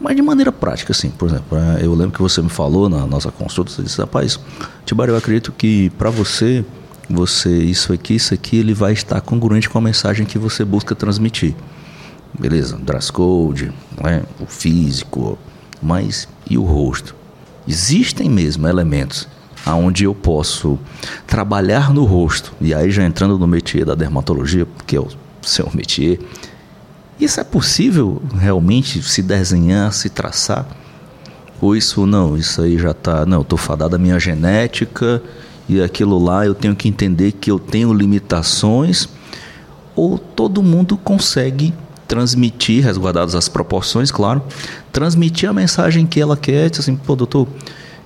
Mas 0.00 0.16
de 0.16 0.22
maneira 0.22 0.50
prática, 0.50 0.92
assim, 0.92 1.10
por 1.10 1.28
exemplo, 1.28 1.58
né, 1.58 1.80
eu 1.82 1.94
lembro 1.94 2.12
que 2.12 2.22
você 2.22 2.40
me 2.40 2.48
falou 2.48 2.88
na 2.88 3.06
nossa 3.06 3.30
consulta, 3.30 3.70
você 3.70 3.82
disse, 3.82 3.98
rapaz, 3.98 4.40
Tibário, 4.86 5.12
eu 5.12 5.18
acredito 5.18 5.52
que 5.52 5.90
para 5.90 6.08
você, 6.08 6.64
você, 7.08 7.50
isso 7.50 7.92
aqui, 7.92 8.14
isso 8.14 8.32
aqui, 8.32 8.56
ele 8.56 8.72
vai 8.72 8.94
estar 8.94 9.20
congruente 9.20 9.68
com 9.68 9.76
a 9.76 9.82
mensagem 9.82 10.24
que 10.24 10.38
você 10.38 10.64
busca 10.64 10.94
transmitir. 10.94 11.54
Beleza, 12.38 12.78
dress 12.78 13.12
code, 13.12 13.70
né, 14.02 14.22
o 14.40 14.46
físico, 14.46 15.38
mas 15.82 16.26
e 16.48 16.56
o 16.56 16.62
rosto? 16.62 17.14
Existem 17.68 18.28
mesmo 18.30 18.66
elementos 18.66 19.28
aonde 19.64 20.04
eu 20.04 20.14
posso 20.14 20.78
trabalhar 21.26 21.92
no 21.92 22.04
rosto, 22.04 22.52
e 22.60 22.74
aí 22.74 22.90
já 22.90 23.04
entrando 23.04 23.38
no 23.38 23.46
métier 23.46 23.84
da 23.84 23.94
dermatologia, 23.94 24.66
que 24.86 24.96
é 24.96 25.00
o 25.00 25.08
seu 25.42 25.70
métier, 25.74 26.18
isso 27.18 27.40
é 27.40 27.44
possível 27.44 28.20
realmente 28.38 29.02
se 29.02 29.22
desenhar, 29.22 29.92
se 29.92 30.10
traçar? 30.10 30.66
Ou 31.60 31.76
isso 31.76 32.04
não, 32.04 32.36
isso 32.36 32.60
aí 32.60 32.76
já 32.76 32.90
está, 32.90 33.24
não, 33.24 33.38
eu 33.38 33.42
estou 33.42 33.58
fadado 33.58 33.96
à 33.96 33.98
minha 33.98 34.18
genética 34.18 35.22
e 35.68 35.80
aquilo 35.80 36.22
lá 36.22 36.44
eu 36.44 36.54
tenho 36.54 36.74
que 36.74 36.88
entender 36.88 37.32
que 37.32 37.50
eu 37.50 37.58
tenho 37.58 37.92
limitações, 37.92 39.08
ou 39.96 40.18
todo 40.18 40.62
mundo 40.62 40.96
consegue 40.96 41.72
transmitir, 42.06 42.84
resguardadas 42.84 43.34
as 43.34 43.48
proporções, 43.48 44.10
claro, 44.10 44.42
transmitir 44.92 45.48
a 45.48 45.52
mensagem 45.52 46.04
que 46.06 46.20
ela 46.20 46.36
quer, 46.36 46.70
assim, 46.70 46.96
pô, 46.96 47.16
doutor, 47.16 47.48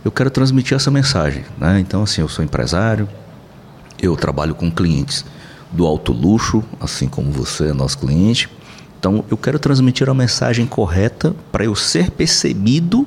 eu 0.09 0.13
quero 0.13 0.31
transmitir 0.31 0.75
essa 0.75 0.91
mensagem. 0.91 1.45
Né? 1.59 1.79
Então, 1.81 2.03
assim, 2.03 2.23
eu 2.23 2.29
sou 2.29 2.45
empresário, 2.45 3.07
eu 4.01 4.17
trabalho 4.17 4.55
com 4.55 4.71
clientes 4.71 5.25
do 5.71 5.87
alto 5.87 6.13
luxo, 6.13 6.65
assim 6.81 7.07
como 7.09 7.31
você 7.31 7.69
é 7.69 7.73
nosso 7.75 7.99
cliente. 7.99 8.49
Então, 8.99 9.23
eu 9.31 9.37
quero 9.37 9.59
transmitir 9.59 10.09
a 10.09 10.15
mensagem 10.15 10.67
correta 10.67 11.37
para 11.53 11.65
eu 11.65 11.75
ser 11.75 12.11
percebido 12.11 13.07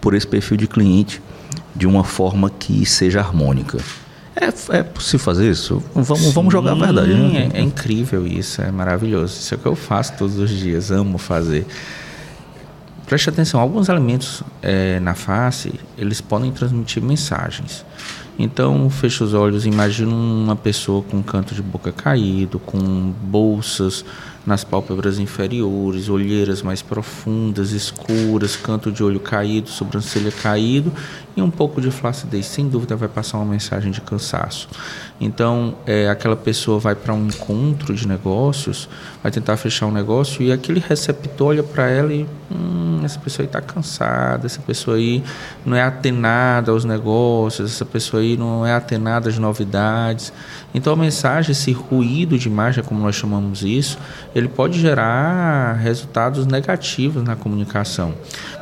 por 0.00 0.14
esse 0.14 0.26
perfil 0.26 0.56
de 0.56 0.66
cliente 0.66 1.22
de 1.76 1.86
uma 1.86 2.02
forma 2.02 2.48
que 2.48 2.86
seja 2.86 3.20
harmônica. 3.20 3.78
É, 4.34 4.78
é 4.78 4.82
possível 4.82 5.20
fazer 5.20 5.50
isso? 5.50 5.82
Vamos, 5.94 6.32
vamos 6.32 6.52
jogar 6.52 6.72
a 6.72 6.74
verdade. 6.74 7.14
Né? 7.14 7.50
É, 7.52 7.58
é 7.58 7.62
incrível 7.62 8.26
isso, 8.26 8.62
é 8.62 8.70
maravilhoso. 8.70 9.34
Isso 9.34 9.54
é 9.54 9.56
o 9.56 9.60
que 9.60 9.66
eu 9.66 9.76
faço 9.76 10.14
todos 10.16 10.38
os 10.38 10.50
dias, 10.50 10.90
amo 10.90 11.18
fazer. 11.18 11.66
Preste 13.06 13.28
atenção, 13.28 13.60
alguns 13.60 13.88
elementos 13.88 14.42
é, 14.62 14.98
na 15.00 15.14
face, 15.14 15.74
eles 15.98 16.20
podem 16.20 16.50
transmitir 16.50 17.02
mensagens. 17.02 17.84
Então, 18.38 18.88
feche 18.90 19.22
os 19.22 19.34
olhos, 19.34 19.66
imagine 19.66 20.12
uma 20.12 20.56
pessoa 20.56 21.02
com 21.02 21.22
canto 21.22 21.54
de 21.54 21.62
boca 21.62 21.92
caído, 21.92 22.58
com 22.58 22.78
bolsas 23.22 24.04
nas 24.46 24.62
pálpebras 24.62 25.18
inferiores, 25.18 26.08
olheiras 26.08 26.62
mais 26.62 26.82
profundas, 26.82 27.72
escuras, 27.72 28.56
canto 28.56 28.92
de 28.92 29.02
olho 29.02 29.20
caído, 29.20 29.68
sobrancelha 29.68 30.30
caído 30.30 30.92
e 31.36 31.42
um 31.42 31.50
pouco 31.50 31.80
de 31.80 31.90
flacidez. 31.90 32.46
Sem 32.46 32.68
dúvida 32.68 32.94
vai 32.94 33.08
passar 33.08 33.38
uma 33.38 33.46
mensagem 33.46 33.90
de 33.90 34.00
cansaço. 34.00 34.68
Então, 35.20 35.74
é, 35.86 36.08
aquela 36.08 36.36
pessoa 36.36 36.78
vai 36.78 36.94
para 36.94 37.14
um 37.14 37.26
encontro 37.26 37.94
de 37.94 38.06
negócios, 38.06 38.88
vai 39.22 39.32
tentar 39.32 39.56
fechar 39.56 39.86
um 39.86 39.92
negócio 39.92 40.42
e 40.42 40.52
aquele 40.52 40.80
receptor 40.80 41.48
olha 41.48 41.62
para 41.62 41.88
ela 41.88 42.12
e 42.12 42.26
hum, 42.50 43.00
essa 43.04 43.18
pessoa 43.18 43.44
aí 43.44 43.46
está 43.46 43.60
cansada, 43.60 44.46
essa 44.46 44.60
pessoa 44.60 44.96
aí 44.96 45.22
não 45.64 45.76
é 45.76 45.82
atenada 45.82 46.72
aos 46.72 46.84
negócios, 46.84 47.72
essa 47.72 47.84
pessoa 47.84 48.22
aí 48.22 48.36
não 48.36 48.66
é 48.66 48.74
atenada 48.74 49.28
às 49.28 49.38
novidades. 49.38 50.32
Então, 50.74 50.92
a 50.92 50.96
mensagem, 50.96 51.52
esse 51.52 51.70
ruído 51.70 52.36
de 52.36 52.48
imagem, 52.48 52.82
como 52.82 53.00
nós 53.00 53.14
chamamos 53.14 53.62
isso, 53.62 53.96
ele 54.34 54.48
pode 54.48 54.80
gerar 54.80 55.74
resultados 55.74 56.46
negativos 56.46 57.22
na 57.22 57.36
comunicação. 57.36 58.12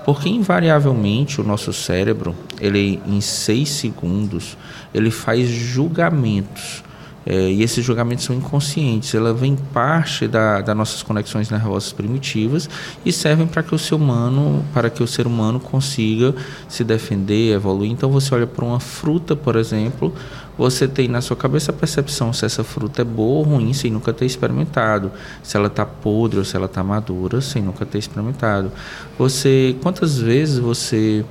Porque 0.04 0.28
invariavelmente 0.28 1.40
o 1.40 1.44
nosso 1.44 1.72
cérebro, 1.72 2.36
ele 2.60 3.00
em 3.06 3.20
seis 3.22 3.70
segundos, 3.70 4.58
ele 4.92 5.10
faz 5.10 5.48
julgamentos. 5.48 6.84
É, 7.24 7.50
e 7.52 7.62
esses 7.62 7.84
julgamentos 7.84 8.24
são 8.24 8.34
inconscientes, 8.34 9.14
ela 9.14 9.32
vem 9.32 9.54
parte 9.54 10.26
da, 10.26 10.60
das 10.60 10.76
nossas 10.76 11.04
conexões 11.04 11.50
nervosas 11.50 11.92
primitivas 11.92 12.68
e 13.04 13.12
servem 13.12 13.46
para 13.46 13.62
que 13.62 13.72
o 13.72 13.78
ser 13.78 13.94
humano, 13.94 14.64
para 14.74 14.90
que 14.90 15.04
o 15.04 15.06
ser 15.06 15.24
humano 15.24 15.60
consiga 15.60 16.34
se 16.68 16.82
defender, 16.82 17.54
evoluir. 17.54 17.92
Então 17.92 18.10
você 18.10 18.34
olha 18.34 18.46
para 18.46 18.64
uma 18.64 18.80
fruta, 18.80 19.36
por 19.36 19.54
exemplo, 19.54 20.12
você 20.56 20.86
tem 20.86 21.08
na 21.08 21.20
sua 21.20 21.36
cabeça 21.36 21.70
a 21.70 21.74
percepção 21.74 22.32
se 22.32 22.44
essa 22.44 22.62
fruta 22.62 23.02
é 23.02 23.04
boa 23.04 23.38
ou 23.38 23.42
ruim 23.42 23.72
sem 23.72 23.90
nunca 23.90 24.12
ter 24.12 24.26
experimentado, 24.26 25.10
se 25.42 25.56
ela 25.56 25.68
está 25.68 25.86
podre 25.86 26.38
ou 26.38 26.44
se 26.44 26.56
ela 26.56 26.66
está 26.66 26.84
madura 26.84 27.40
sem 27.40 27.62
nunca 27.62 27.86
ter 27.86 27.98
experimentado. 27.98 28.70
Você, 29.18 29.76
quantas 29.82 30.18
vezes 30.18 30.58
você 30.58 31.24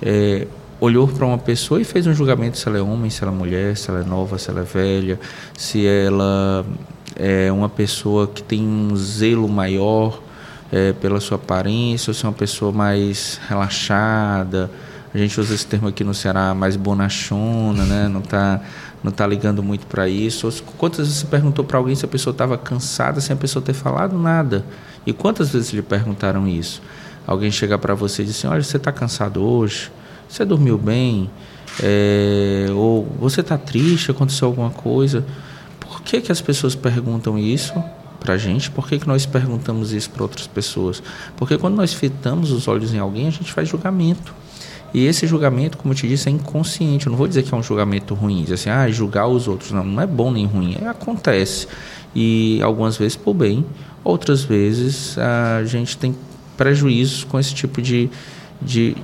é, 0.00 0.46
olhou 0.80 1.08
para 1.08 1.26
uma 1.26 1.38
pessoa 1.38 1.80
e 1.80 1.84
fez 1.84 2.06
um 2.06 2.14
julgamento 2.14 2.56
se 2.56 2.68
ela 2.68 2.78
é 2.78 2.82
homem, 2.82 3.10
se 3.10 3.22
ela 3.22 3.32
é 3.32 3.34
mulher, 3.34 3.76
se 3.76 3.90
ela 3.90 4.00
é 4.00 4.04
nova, 4.04 4.38
se 4.38 4.50
ela 4.50 4.60
é 4.60 4.64
velha, 4.64 5.18
se 5.56 5.86
ela 5.86 6.64
é 7.16 7.50
uma 7.50 7.68
pessoa 7.68 8.26
que 8.26 8.42
tem 8.42 8.62
um 8.62 8.94
zelo 8.96 9.48
maior 9.48 10.20
é, 10.70 10.92
pela 10.92 11.20
sua 11.20 11.36
aparência, 11.36 12.10
ou 12.10 12.14
se 12.14 12.24
é 12.24 12.28
uma 12.28 12.34
pessoa 12.34 12.72
mais 12.72 13.40
relaxada 13.48 14.70
a 15.14 15.18
gente 15.18 15.38
usa 15.38 15.54
esse 15.54 15.66
termo 15.66 15.88
aqui 15.88 16.02
no 16.02 16.14
Ceará 16.14 16.54
mais 16.54 16.74
bonachona, 16.74 17.84
né? 17.84 18.08
Não 18.08 18.20
está 18.20 18.60
não 19.02 19.10
tá 19.10 19.26
ligando 19.26 19.62
muito 19.62 19.86
para 19.86 20.08
isso. 20.08 20.48
Quantas 20.78 21.00
vezes 21.06 21.16
você 21.16 21.26
perguntou 21.26 21.64
para 21.64 21.76
alguém 21.76 21.94
se 21.94 22.04
a 22.04 22.08
pessoa 22.08 22.32
estava 22.32 22.56
cansada 22.56 23.20
sem 23.20 23.34
a 23.34 23.36
pessoa 23.36 23.62
ter 23.62 23.72
falado 23.72 24.16
nada? 24.16 24.64
E 25.04 25.12
quantas 25.12 25.50
vezes 25.50 25.72
lhe 25.72 25.82
perguntaram 25.82 26.46
isso? 26.46 26.80
Alguém 27.26 27.50
chegar 27.50 27.78
para 27.78 27.94
você 27.94 28.22
e 28.22 28.26
dizer 28.26 28.38
assim, 28.38 28.46
olha, 28.46 28.62
você 28.62 28.76
está 28.76 28.92
cansado 28.92 29.42
hoje? 29.44 29.90
Você 30.28 30.44
dormiu 30.44 30.78
bem? 30.78 31.30
É, 31.82 32.66
ou 32.72 33.06
você 33.18 33.40
está 33.40 33.58
triste? 33.58 34.10
Aconteceu 34.10 34.48
alguma 34.48 34.70
coisa? 34.70 35.24
Por 35.80 36.00
que, 36.02 36.20
que 36.20 36.32
as 36.32 36.40
pessoas 36.40 36.74
perguntam 36.74 37.38
isso 37.38 37.74
para 38.20 38.34
a 38.34 38.38
gente? 38.38 38.70
Por 38.70 38.88
que, 38.88 38.98
que 38.98 39.06
nós 39.06 39.26
perguntamos 39.26 39.92
isso 39.92 40.10
para 40.10 40.22
outras 40.22 40.46
pessoas? 40.46 41.02
Porque 41.36 41.58
quando 41.58 41.74
nós 41.74 41.92
fitamos 41.92 42.52
os 42.52 42.68
olhos 42.68 42.94
em 42.94 42.98
alguém, 42.98 43.26
a 43.26 43.30
gente 43.30 43.52
faz 43.52 43.68
julgamento. 43.68 44.32
E 44.94 45.06
esse 45.06 45.26
julgamento, 45.26 45.78
como 45.78 45.92
eu 45.92 45.96
te 45.96 46.06
disse, 46.06 46.28
é 46.28 46.32
inconsciente. 46.32 47.06
Eu 47.06 47.10
não 47.10 47.16
vou 47.16 47.26
dizer 47.26 47.42
que 47.42 47.54
é 47.54 47.56
um 47.56 47.62
julgamento 47.62 48.14
ruim, 48.14 48.42
dizer 48.42 48.54
assim, 48.54 48.70
ah, 48.70 48.90
julgar 48.90 49.26
os 49.26 49.48
outros. 49.48 49.70
Não, 49.70 49.84
não 49.84 50.02
é 50.02 50.06
bom 50.06 50.30
nem 50.30 50.46
ruim, 50.46 50.76
é, 50.80 50.88
acontece. 50.88 51.66
E 52.14 52.60
algumas 52.62 52.96
vezes 52.96 53.16
por 53.16 53.32
bem, 53.32 53.64
outras 54.04 54.42
vezes 54.42 55.16
a 55.18 55.64
gente 55.64 55.96
tem 55.96 56.14
prejuízos 56.56 57.24
com 57.24 57.40
esse 57.40 57.54
tipo 57.54 57.80
de, 57.80 58.10
de, 58.60 58.94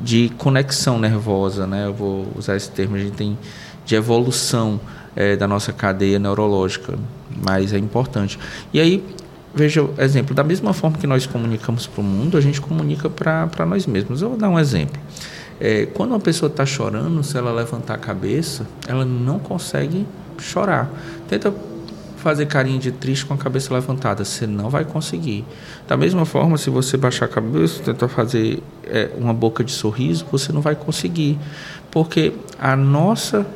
de 0.00 0.30
conexão 0.38 0.98
nervosa, 0.98 1.66
né? 1.66 1.86
Eu 1.86 1.94
vou 1.94 2.28
usar 2.36 2.56
esse 2.56 2.70
termo, 2.70 2.94
a 2.94 2.98
gente 2.98 3.12
tem 3.12 3.36
de 3.84 3.96
evolução 3.96 4.80
é, 5.16 5.36
da 5.36 5.48
nossa 5.48 5.72
cadeia 5.72 6.20
neurológica, 6.20 6.96
mas 7.44 7.72
é 7.72 7.78
importante. 7.78 8.38
E 8.72 8.78
aí 8.80 9.04
Veja, 9.54 9.88
exemplo, 9.98 10.34
da 10.34 10.44
mesma 10.44 10.72
forma 10.72 10.96
que 10.96 11.06
nós 11.06 11.26
comunicamos 11.26 11.86
para 11.86 12.00
o 12.00 12.04
mundo, 12.04 12.36
a 12.36 12.40
gente 12.40 12.60
comunica 12.60 13.10
para 13.10 13.66
nós 13.66 13.86
mesmos. 13.86 14.22
Eu 14.22 14.30
vou 14.30 14.38
dar 14.38 14.48
um 14.48 14.58
exemplo. 14.58 15.00
É, 15.58 15.86
quando 15.86 16.10
uma 16.10 16.20
pessoa 16.20 16.48
está 16.48 16.64
chorando, 16.64 17.22
se 17.22 17.36
ela 17.36 17.52
levantar 17.52 17.94
a 17.94 17.98
cabeça, 17.98 18.66
ela 18.86 19.04
não 19.04 19.38
consegue 19.38 20.06
chorar. 20.38 20.90
Tenta 21.28 21.52
fazer 22.16 22.46
carinha 22.46 22.78
de 22.78 22.92
triste 22.92 23.26
com 23.26 23.34
a 23.34 23.36
cabeça 23.36 23.72
levantada, 23.72 24.24
você 24.24 24.46
não 24.46 24.70
vai 24.70 24.84
conseguir. 24.84 25.44
Da 25.88 25.96
mesma 25.96 26.24
forma, 26.24 26.56
se 26.56 26.70
você 26.70 26.96
baixar 26.96 27.24
a 27.24 27.28
cabeça, 27.28 27.82
tentar 27.82 28.08
fazer 28.08 28.62
é, 28.84 29.10
uma 29.18 29.34
boca 29.34 29.64
de 29.64 29.72
sorriso, 29.72 30.26
você 30.30 30.52
não 30.52 30.60
vai 30.60 30.76
conseguir. 30.76 31.38
Porque 31.90 32.32
a 32.58 32.76
nossa 32.76 33.46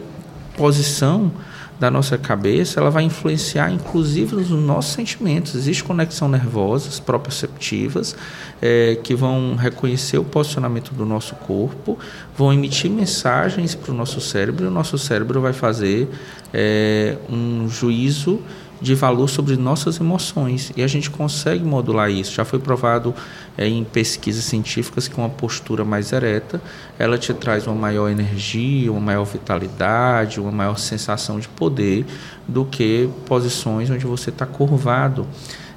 posição 0.57 1.31
da 1.78 1.90
nossa 1.90 2.16
cabeça, 2.16 2.81
ela 2.81 2.90
vai 2.90 3.04
influenciar 3.04 3.71
inclusive 3.71 4.37
nos 4.37 4.50
nossos 4.50 4.93
sentimentos. 4.93 5.54
Existe 5.54 5.83
conexão 5.83 6.28
nervosas 6.28 7.00
proprioceptivas 7.00 8.16
é, 8.62 8.97
que 9.02 9.14
vão 9.14 9.57
reconhecer 9.57 10.19
o 10.19 10.25
posicionamento 10.25 10.93
do 10.95 11.04
nosso 11.04 11.35
corpo, 11.37 11.99
vão 12.37 12.52
emitir 12.52 12.90
mensagens 12.90 13.75
para 13.75 13.93
o 13.93 13.95
nosso 13.95 14.21
cérebro 14.21 14.64
e 14.64 14.69
o 14.69 14.71
nosso 14.71 14.97
cérebro 14.99 15.40
vai 15.40 15.52
fazer 15.52 16.09
é, 16.52 17.16
um 17.28 17.69
juízo 17.69 18.40
de 18.81 18.95
valor 18.95 19.28
sobre 19.28 19.57
nossas 19.57 19.99
emoções 19.99 20.73
e 20.76 20.83
a 20.83 20.87
gente 20.87 21.11
consegue 21.11 21.64
modular 21.64 22.11
isso. 22.11 22.33
Já 22.33 22.45
foi 22.45 22.59
provado 22.59 23.14
é, 23.57 23.66
em 23.66 23.85
pesquisas 23.85 24.45
científicas 24.45 25.09
que 25.09 25.16
uma 25.16 25.28
postura 25.28 25.85
mais 25.85 26.12
ereta 26.12 26.61
ela 26.99 27.16
te 27.19 27.33
traz 27.33 27.66
uma 27.66 27.76
maior 27.76 28.09
energia, 28.09 28.90
uma 28.90 29.00
maior 29.00 29.25
vitalidade, 29.25 30.40
uma 30.40 30.52
maior 30.52 30.78
sensação 30.78 31.38
de 31.38 31.49
poder 31.49 32.04
do 32.47 32.64
que 32.64 33.09
posições 33.26 33.90
onde 33.90 34.07
você 34.07 34.31
está 34.31 34.47
curvado. 34.47 35.26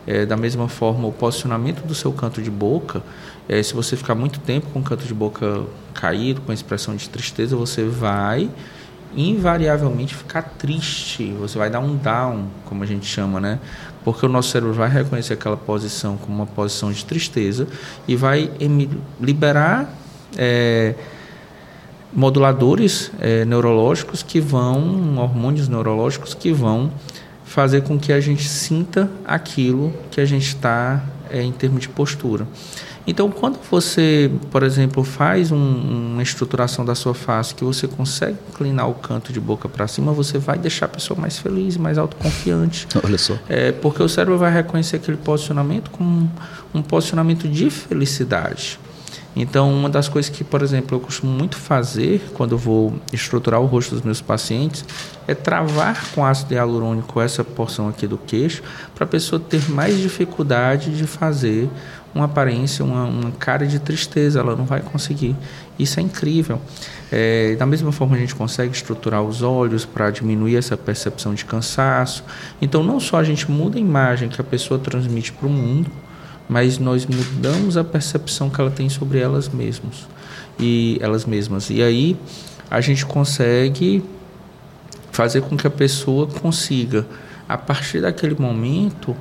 É, 0.05 0.25
da 0.25 0.37
mesma 0.37 0.69
forma, 0.69 1.05
o 1.05 1.11
posicionamento 1.11 1.85
do 1.85 1.93
seu 1.93 2.13
canto 2.13 2.41
de 2.41 2.49
boca, 2.49 3.03
é, 3.49 3.61
se 3.61 3.73
você 3.73 3.97
ficar 3.97 4.15
muito 4.15 4.39
tempo 4.39 4.67
com 4.71 4.79
o 4.79 4.83
canto 4.83 5.05
de 5.05 5.13
boca 5.13 5.63
caído, 5.93 6.39
com 6.41 6.53
expressão 6.53 6.95
de 6.95 7.09
tristeza, 7.09 7.57
você 7.57 7.83
vai 7.83 8.49
invariavelmente 9.15 10.15
ficar 10.15 10.41
triste, 10.57 11.31
você 11.39 11.57
vai 11.57 11.69
dar 11.69 11.79
um 11.79 11.95
down, 11.95 12.47
como 12.65 12.83
a 12.83 12.85
gente 12.85 13.05
chama, 13.05 13.39
né? 13.39 13.59
Porque 14.03 14.25
o 14.25 14.29
nosso 14.29 14.49
cérebro 14.49 14.73
vai 14.73 14.89
reconhecer 14.89 15.33
aquela 15.33 15.57
posição 15.57 16.17
como 16.17 16.37
uma 16.37 16.45
posição 16.45 16.91
de 16.91 17.03
tristeza 17.03 17.67
e 18.07 18.15
vai 18.15 18.51
liberar 19.19 19.89
é, 20.37 20.95
moduladores 22.13 23.11
é, 23.19 23.43
neurológicos 23.45 24.23
que 24.23 24.39
vão, 24.39 25.17
hormônios 25.17 25.67
neurológicos 25.67 26.33
que 26.33 26.51
vão 26.51 26.91
fazer 27.43 27.81
com 27.81 27.97
que 27.97 28.11
a 28.11 28.19
gente 28.19 28.47
sinta 28.47 29.09
aquilo 29.25 29.93
que 30.11 30.21
a 30.21 30.25
gente 30.25 30.47
está 30.47 31.03
é, 31.29 31.41
em 31.41 31.51
termos 31.51 31.81
de 31.81 31.89
postura. 31.89 32.47
Então, 33.07 33.31
quando 33.31 33.57
você, 33.71 34.29
por 34.51 34.63
exemplo, 34.63 35.01
faz 35.01 35.49
um, 35.49 36.11
uma 36.13 36.21
estruturação 36.21 36.83
da 36.83 36.93
sua 36.93 37.13
face 37.13 37.55
que 37.55 37.63
você 37.63 37.87
consegue 37.87 38.37
inclinar 38.49 38.89
o 38.89 38.93
canto 38.93 39.31
de 39.31 39.39
boca 39.39 39.69
para 39.69 39.87
cima, 39.87 40.11
você 40.11 40.37
vai 40.37 40.57
deixar 40.57 40.87
a 40.87 40.89
pessoa 40.89 41.17
mais 41.17 41.39
feliz, 41.39 41.77
mais 41.77 41.97
autoconfiante. 41.97 42.85
Olha 43.01 43.17
só. 43.17 43.37
É, 43.47 43.71
porque 43.71 44.03
o 44.03 44.09
cérebro 44.09 44.37
vai 44.37 44.51
reconhecer 44.51 44.97
aquele 44.97 45.15
posicionamento 45.15 45.89
como 45.89 46.29
um 46.73 46.81
posicionamento 46.81 47.47
de 47.47 47.69
felicidade. 47.69 48.77
Então, 49.39 49.71
uma 49.71 49.87
das 49.87 50.09
coisas 50.09 50.29
que, 50.29 50.43
por 50.43 50.63
exemplo, 50.63 50.97
eu 50.97 50.99
costumo 50.99 51.31
muito 51.31 51.57
fazer 51.57 52.31
quando 52.33 52.53
eu 52.53 52.57
vou 52.57 52.95
estruturar 53.13 53.61
o 53.61 53.67
rosto 53.67 53.93
dos 53.93 54.03
meus 54.03 54.19
pacientes 54.19 54.83
é 55.27 55.35
travar 55.35 56.09
com 56.11 56.25
ácido 56.25 56.55
hialurônico 56.55 57.21
essa 57.21 57.43
porção 57.43 57.87
aqui 57.87 58.07
do 58.07 58.17
queixo 58.17 58.63
para 58.95 59.03
a 59.03 59.07
pessoa 59.07 59.39
ter 59.39 59.69
mais 59.69 59.99
dificuldade 59.99 60.97
de 60.97 61.05
fazer 61.05 61.69
uma 62.13 62.25
aparência, 62.25 62.83
uma, 62.83 63.05
uma, 63.05 63.31
cara 63.31 63.65
de 63.67 63.79
tristeza, 63.79 64.39
ela 64.39 64.55
não 64.55 64.65
vai 64.65 64.81
conseguir. 64.81 65.35
Isso 65.77 65.99
é 65.99 66.03
incrível. 66.03 66.59
É, 67.11 67.55
da 67.55 67.65
mesma 67.65 67.91
forma, 67.91 68.15
a 68.15 68.19
gente 68.19 68.33
consegue 68.33 68.75
estruturar 68.75 69.21
os 69.21 69.41
olhos 69.41 69.85
para 69.85 70.09
diminuir 70.09 70.55
essa 70.55 70.75
percepção 70.75 71.33
de 71.33 71.45
cansaço. 71.45 72.23
Então, 72.61 72.83
não 72.83 72.99
só 72.99 73.17
a 73.17 73.23
gente 73.23 73.49
muda 73.49 73.77
a 73.77 73.81
imagem 73.81 74.29
que 74.29 74.41
a 74.41 74.43
pessoa 74.43 74.79
transmite 74.79 75.31
para 75.31 75.47
o 75.47 75.49
mundo, 75.49 75.91
mas 76.49 76.77
nós 76.77 77.05
mudamos 77.05 77.77
a 77.77 77.83
percepção 77.83 78.49
que 78.49 78.59
ela 78.59 78.71
tem 78.71 78.89
sobre 78.89 79.19
elas 79.19 79.49
mesmas 79.49 80.07
e 80.59 80.97
elas 81.01 81.25
mesmas. 81.25 81.69
E 81.69 81.81
aí 81.81 82.17
a 82.69 82.81
gente 82.81 83.05
consegue 83.05 84.03
fazer 85.11 85.41
com 85.41 85.57
que 85.57 85.67
a 85.67 85.69
pessoa 85.69 86.27
consiga, 86.27 87.05
a 87.47 87.57
partir 87.57 88.01
daquele 88.01 88.35
momento, 88.39 89.15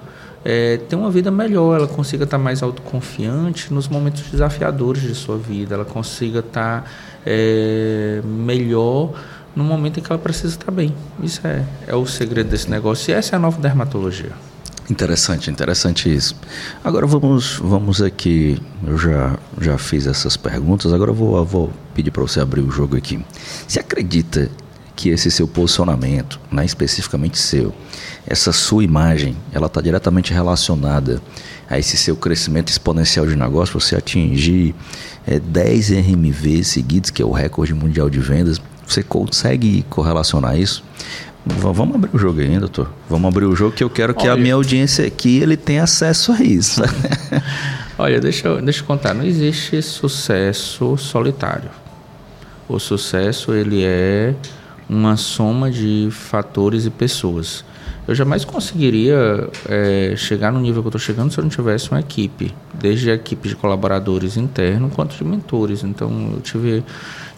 é, 0.49 0.77
ter 0.77 0.95
uma 0.95 1.11
vida 1.11 1.29
melhor, 1.29 1.77
ela 1.77 1.89
consiga 1.89 2.23
estar 2.23 2.39
mais 2.39 2.63
autoconfiante 2.63 3.75
nos 3.75 3.89
momentos 3.89 4.23
desafiadores 4.31 5.03
de 5.03 5.13
sua 5.13 5.37
vida, 5.37 5.75
ela 5.75 5.85
consiga 5.85 6.39
estar 6.39 6.89
é, 7.27 8.21
melhor 8.25 9.13
no 9.57 9.65
momento 9.65 9.99
em 9.99 10.03
que 10.05 10.13
ela 10.13 10.23
precisa 10.23 10.55
estar 10.55 10.71
bem. 10.71 10.95
Isso 11.21 11.45
é, 11.45 11.65
é 11.89 11.97
o 11.97 12.07
segredo 12.07 12.49
desse 12.49 12.71
negócio 12.71 13.11
e 13.11 13.15
essa 13.15 13.35
é 13.35 13.37
a 13.37 13.41
nova 13.41 13.61
dermatologia. 13.61 14.31
Interessante, 14.89 15.51
interessante 15.51 16.15
isso. 16.15 16.37
Agora 16.85 17.09
vamos, 17.09 17.57
vamos 17.57 18.01
aqui. 18.01 18.63
Eu 18.87 18.97
já, 18.97 19.37
já 19.61 19.77
fiz 19.77 20.07
essas 20.07 20.37
perguntas, 20.37 20.93
agora 20.93 21.11
eu 21.11 21.15
vou, 21.15 21.37
eu 21.39 21.45
vou 21.45 21.73
pedir 21.93 22.13
para 22.13 22.23
você 22.23 22.39
abrir 22.39 22.61
o 22.61 22.71
jogo 22.71 22.97
aqui. 22.97 23.19
Você 23.67 23.81
acredita 23.81 24.49
que 24.97 25.11
esse 25.11 25.31
seu 25.31 25.47
posicionamento, 25.47 26.41
né, 26.51 26.65
especificamente 26.65 27.39
seu, 27.39 27.73
essa 28.27 28.51
sua 28.51 28.83
imagem, 28.83 29.37
ela 29.53 29.67
está 29.67 29.81
diretamente 29.83 30.33
relacionada 30.33 31.21
a 31.69 31.79
esse 31.79 31.99
seu 31.99 32.17
crescimento 32.17 32.71
exponencial 32.71 33.27
de 33.27 33.37
negócio, 33.37 33.79
você 33.79 33.95
atingir 33.95 34.75
é, 35.27 35.39
10 35.39 35.91
RMV 35.91 36.65
seguidos, 36.65 37.11
que 37.11 37.21
é 37.21 37.25
o 37.25 37.31
recorde 37.31 37.75
mundial 37.75 38.09
de 38.09 38.19
vendas, 38.19 38.61
você 38.87 39.03
consegue 39.03 39.85
correlacionar 39.91 40.59
isso? 40.59 40.83
Vamos 41.45 41.95
abrir 41.95 42.11
o 42.13 42.19
jogo 42.19 42.41
aí, 42.41 42.59
doutor. 42.59 42.91
Vamos 43.09 43.29
abrir 43.29 43.45
o 43.45 43.55
jogo 43.55 43.71
que 43.71 43.85
eu 43.85 43.91
quero 43.91 44.15
que 44.15 44.25
Olha, 44.25 44.33
a 44.33 44.37
minha 44.37 44.55
audiência 44.55 45.07
aqui 45.07 45.39
ele 45.39 45.57
tenha 45.57 45.85
acesso 45.85 46.33
a 46.33 46.43
isso. 46.43 46.83
Olha, 47.97 48.21
deixa 48.21 48.49
eu, 48.49 48.61
deixa 48.61 48.83
eu 48.83 48.87
contar. 48.87 49.15
Não 49.15 49.25
existe 49.25 49.81
sucesso 49.81 50.97
solitário. 50.97 51.71
O 52.69 52.81
sucesso 52.81 53.55
ele 53.55 53.85
é 53.85 54.35
uma 54.89 55.17
soma 55.17 55.71
de 55.71 56.09
fatores 56.11 56.87
e 56.87 56.91
pessoas. 56.91 57.65
Eu 58.07 58.15
jamais 58.15 58.45
conseguiria 58.45 59.49
é, 59.69 60.15
chegar 60.17 60.53
no 60.53 60.61
nível 60.61 60.81
que 60.81 60.87
eu 60.87 60.91
estou 60.91 61.01
chegando 61.01 61.33
se 61.33 61.39
eu 61.39 61.43
não 61.43 61.51
tivesse 61.51 61.91
uma 61.91 61.99
equipe, 61.99 62.55
desde 62.73 63.11
a 63.11 63.15
equipe 63.15 63.49
de 63.49 63.57
colaboradores 63.57 64.37
internos 64.37 64.95
quanto 64.95 65.17
de 65.17 65.25
mentores. 65.25 65.83
Então 65.83 66.31
eu 66.35 66.41
tive 66.41 66.85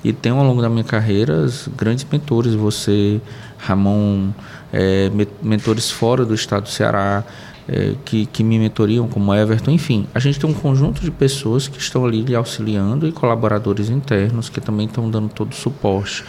e 0.04 0.12
tenho 0.12 0.36
ao 0.36 0.44
longo 0.44 0.60
da 0.60 0.68
minha 0.68 0.84
carreira 0.84 1.46
grandes 1.76 2.06
mentores. 2.10 2.54
Você, 2.54 3.20
Ramon, 3.56 4.30
é, 4.72 5.10
mentores 5.42 5.90
fora 5.90 6.24
do 6.24 6.34
estado 6.34 6.64
do 6.64 6.68
Ceará, 6.68 7.24
é, 7.66 7.94
que, 8.04 8.26
que 8.26 8.44
me 8.44 8.58
mentoriam, 8.58 9.08
como 9.08 9.34
Everton, 9.34 9.70
enfim. 9.70 10.06
A 10.14 10.18
gente 10.18 10.38
tem 10.38 10.48
um 10.48 10.54
conjunto 10.54 11.00
de 11.00 11.10
pessoas 11.10 11.68
que 11.68 11.78
estão 11.78 12.04
ali 12.04 12.22
lhe 12.22 12.34
auxiliando 12.34 13.06
e 13.06 13.12
colaboradores 13.12 13.90
internos 13.90 14.48
que 14.48 14.60
também 14.60 14.86
estão 14.86 15.10
dando 15.10 15.28
todo 15.28 15.52
o 15.52 15.54
suporte. 15.54 16.24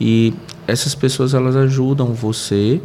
E 0.00 0.32
essas 0.66 0.94
pessoas 0.94 1.34
elas 1.34 1.54
ajudam 1.56 2.14
você 2.14 2.80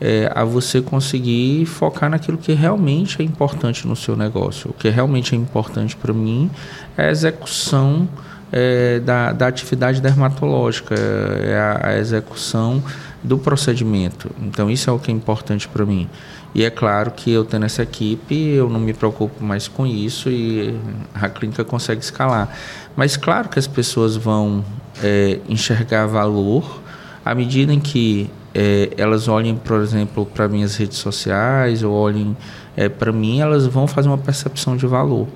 é, 0.00 0.30
a 0.34 0.44
você 0.44 0.82
conseguir 0.82 1.64
focar 1.66 2.10
naquilo 2.10 2.36
que 2.36 2.52
realmente 2.52 3.20
é 3.22 3.24
importante 3.24 3.86
no 3.86 3.96
seu 3.96 4.16
negócio. 4.16 4.70
O 4.70 4.72
que 4.74 4.88
realmente 4.88 5.34
é 5.34 5.38
importante 5.38 5.96
para 5.96 6.12
mim 6.12 6.50
é 6.96 7.06
a 7.06 7.10
execução 7.10 8.08
é, 8.52 9.00
da, 9.00 9.32
da 9.32 9.46
atividade 9.46 10.00
dermatológica, 10.00 10.94
é 10.94 11.58
a, 11.58 11.88
a 11.88 11.98
execução 11.98 12.82
do 13.22 13.38
procedimento. 13.38 14.30
Então, 14.40 14.70
isso 14.70 14.88
é 14.88 14.92
o 14.92 14.98
que 14.98 15.10
é 15.10 15.14
importante 15.14 15.66
para 15.68 15.84
mim. 15.84 16.08
E 16.54 16.64
é 16.64 16.70
claro 16.70 17.10
que 17.10 17.30
eu 17.30 17.44
tendo 17.44 17.66
essa 17.66 17.82
equipe, 17.82 18.34
eu 18.34 18.70
não 18.70 18.80
me 18.80 18.94
preocupo 18.94 19.44
mais 19.44 19.68
com 19.68 19.86
isso 19.86 20.30
e 20.30 20.74
a 21.14 21.28
clínica 21.28 21.64
consegue 21.64 22.00
escalar. 22.00 22.48
Mas 22.96 23.16
claro 23.16 23.48
que 23.48 23.58
as 23.58 23.66
pessoas 23.66 24.16
vão 24.16 24.64
é, 25.02 25.38
enxergar 25.48 26.06
valor 26.06 26.80
à 27.24 27.34
medida 27.34 27.74
em 27.74 27.80
que 27.80 28.30
é, 28.54 28.90
elas 28.96 29.28
olhem, 29.28 29.54
por 29.54 29.82
exemplo, 29.82 30.24
para 30.24 30.48
minhas 30.48 30.76
redes 30.76 30.96
sociais 30.96 31.82
ou 31.82 31.92
olhem 31.92 32.34
é, 32.74 32.88
para 32.88 33.12
mim, 33.12 33.40
elas 33.40 33.66
vão 33.66 33.86
fazer 33.86 34.08
uma 34.08 34.16
percepção 34.16 34.76
de 34.76 34.86
valor. 34.86 35.28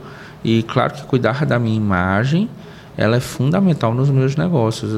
E 0.43 0.62
claro 0.62 0.95
que 0.95 1.02
cuidar 1.02 1.45
da 1.45 1.59
minha 1.59 1.76
imagem, 1.76 2.49
ela 2.97 3.16
é 3.16 3.20
fundamental 3.20 3.94
nos 3.94 4.11
meus 4.11 4.37
negócios. 4.37 4.92